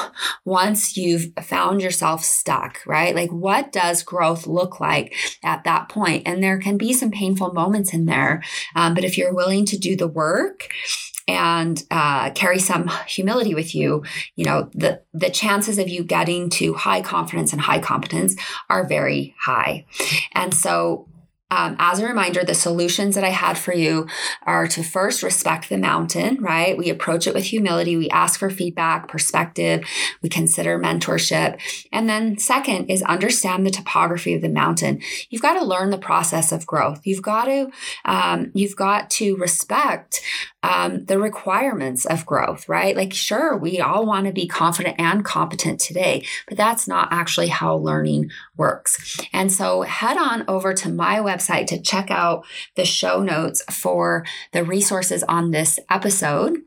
once 0.45 0.97
you've 0.97 1.31
found 1.43 1.83
yourself 1.83 2.23
stuck, 2.23 2.79
right? 2.87 3.13
Like 3.13 3.31
what 3.31 3.71
does 3.71 4.01
growth 4.01 4.47
look 4.47 4.79
like 4.79 5.13
at 5.43 5.63
that 5.65 5.89
point? 5.89 6.23
And 6.25 6.41
there 6.41 6.57
can 6.57 6.75
be 6.75 6.91
some 6.91 7.11
painful 7.11 7.53
moments 7.53 7.93
in 7.93 8.05
there. 8.05 8.41
Um, 8.75 8.95
but 8.95 9.03
if 9.03 9.15
you're 9.15 9.33
willing 9.33 9.63
to 9.65 9.77
do 9.77 9.95
the 9.95 10.07
work, 10.07 10.69
and 11.27 11.83
uh, 11.91 12.31
carry 12.31 12.59
some 12.59 12.89
humility 13.07 13.55
with 13.55 13.73
you, 13.73 14.03
you 14.35 14.45
know, 14.45 14.69
the, 14.73 15.01
the 15.13 15.29
chances 15.29 15.77
of 15.77 15.87
you 15.87 16.03
getting 16.03 16.49
to 16.49 16.73
high 16.73 17.01
confidence 17.01 17.53
and 17.53 17.61
high 17.61 17.79
competence 17.79 18.35
are 18.69 18.85
very 18.85 19.35
high. 19.39 19.85
And 20.33 20.53
so 20.53 21.07
um, 21.53 21.75
as 21.77 21.99
a 21.99 22.07
reminder, 22.07 22.43
the 22.43 22.55
solutions 22.55 23.13
that 23.13 23.23
I 23.23 23.29
had 23.29 23.59
for 23.59 23.73
you 23.73 24.07
are 24.41 24.67
to 24.69 24.81
first 24.81 25.21
respect 25.21 25.69
the 25.69 25.77
mountain, 25.77 26.41
right? 26.41 26.75
We 26.75 26.89
approach 26.89 27.27
it 27.27 27.35
with 27.35 27.43
humility. 27.43 27.95
We 27.95 28.09
ask 28.09 28.39
for 28.39 28.49
feedback, 28.49 29.07
perspective. 29.07 29.83
We 30.23 30.29
consider 30.29 30.79
mentorship. 30.79 31.59
And 31.91 32.09
then 32.09 32.39
second 32.39 32.89
is 32.89 33.03
understand 33.03 33.67
the 33.67 33.69
topography 33.69 34.33
of 34.33 34.41
the 34.41 34.49
mountain. 34.49 34.99
You've 35.29 35.43
got 35.43 35.53
to 35.59 35.63
learn 35.63 35.91
the 35.91 35.99
process 35.99 36.51
of 36.51 36.65
growth. 36.65 37.01
You've 37.03 37.21
got 37.21 37.45
to, 37.45 37.69
um, 38.03 38.49
you've 38.55 38.75
got 38.75 39.11
to 39.11 39.35
respect 39.35 40.21
um, 40.63 41.05
the 41.05 41.19
requirements 41.19 42.05
of 42.05 42.25
growth, 42.25 42.67
right? 42.67 42.95
Like, 42.95 43.13
sure, 43.13 43.55
we 43.55 43.79
all 43.79 44.05
want 44.05 44.25
to 44.25 44.33
be 44.33 44.47
confident 44.47 44.95
and 44.97 45.23
competent 45.23 45.79
today, 45.79 46.25
but 46.47 46.57
that's 46.57 46.87
not 46.87 47.09
actually 47.11 47.49
how 47.49 47.75
learning 47.75 48.31
works. 48.57 49.19
And 49.33 49.51
so 49.51 49.81
head 49.81 50.17
on 50.17 50.45
over 50.47 50.73
to 50.73 50.89
my 50.89 51.19
website 51.19 51.67
to 51.67 51.81
check 51.81 52.11
out 52.11 52.45
the 52.75 52.85
show 52.85 53.21
notes 53.21 53.63
for 53.71 54.25
the 54.51 54.63
resources 54.63 55.23
on 55.23 55.51
this 55.51 55.79
episode 55.89 56.61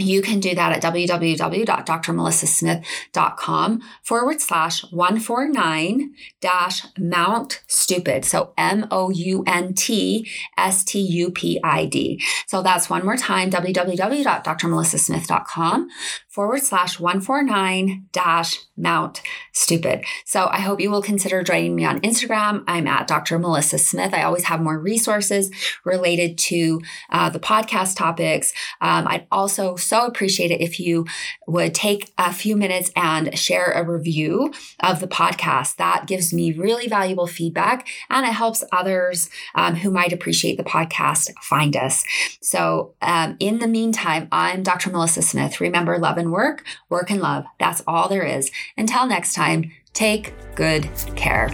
you 0.00 0.22
can 0.22 0.40
do 0.40 0.54
that 0.54 0.72
at 0.72 0.82
www.drmelissasmith.com 0.82 3.82
forward 4.02 4.40
slash 4.40 4.82
149 4.90 6.14
dash 6.40 6.86
mount 6.98 7.62
stupid. 7.66 8.24
So 8.24 8.54
M 8.56 8.86
O 8.90 9.10
U 9.10 9.44
N 9.46 9.74
T 9.74 10.26
S 10.56 10.82
T 10.84 10.98
U 11.00 11.30
P 11.30 11.60
I 11.62 11.84
D. 11.86 12.22
So 12.46 12.62
that's 12.62 12.88
one 12.90 13.04
more 13.04 13.16
time 13.16 13.50
www.drmelissasmith.com 13.50 15.88
forward 16.28 16.62
slash 16.62 17.00
149 17.00 18.06
dash 18.12 18.58
mount 18.76 19.20
stupid. 19.52 20.04
So 20.24 20.46
I 20.46 20.60
hope 20.60 20.80
you 20.80 20.90
will 20.90 21.02
consider 21.02 21.42
joining 21.42 21.74
me 21.74 21.84
on 21.84 22.00
Instagram. 22.00 22.62
I'm 22.66 22.86
at 22.86 23.08
Dr. 23.08 23.38
Melissa 23.38 23.76
Smith. 23.78 24.14
I 24.14 24.22
always 24.22 24.44
have 24.44 24.60
more 24.60 24.78
resources 24.78 25.50
related 25.84 26.38
to 26.38 26.80
uh, 27.10 27.28
the 27.30 27.40
podcast 27.40 27.96
topics. 27.96 28.52
Um, 28.80 29.08
I'd 29.08 29.26
also 29.30 29.76
so 29.90 30.06
appreciate 30.06 30.52
it 30.52 30.60
if 30.60 30.78
you 30.78 31.04
would 31.48 31.74
take 31.74 32.12
a 32.16 32.32
few 32.32 32.56
minutes 32.56 32.92
and 32.94 33.36
share 33.36 33.72
a 33.72 33.82
review 33.82 34.52
of 34.78 35.00
the 35.00 35.08
podcast. 35.08 35.76
That 35.76 36.06
gives 36.06 36.32
me 36.32 36.52
really 36.52 36.86
valuable 36.86 37.26
feedback 37.26 37.88
and 38.08 38.24
it 38.24 38.32
helps 38.32 38.62
others 38.70 39.28
um, 39.56 39.74
who 39.74 39.90
might 39.90 40.12
appreciate 40.12 40.56
the 40.56 40.64
podcast 40.64 41.32
find 41.42 41.76
us. 41.76 42.04
So, 42.40 42.94
um, 43.02 43.36
in 43.40 43.58
the 43.58 43.66
meantime, 43.66 44.28
I'm 44.30 44.62
Dr. 44.62 44.90
Melissa 44.90 45.22
Smith. 45.22 45.60
Remember, 45.60 45.98
love 45.98 46.18
and 46.18 46.30
work, 46.30 46.64
work 46.88 47.10
and 47.10 47.20
love. 47.20 47.44
That's 47.58 47.82
all 47.86 48.08
there 48.08 48.24
is. 48.24 48.50
Until 48.76 49.06
next 49.06 49.34
time, 49.34 49.72
take 49.92 50.32
good 50.54 50.88
care. 51.16 51.50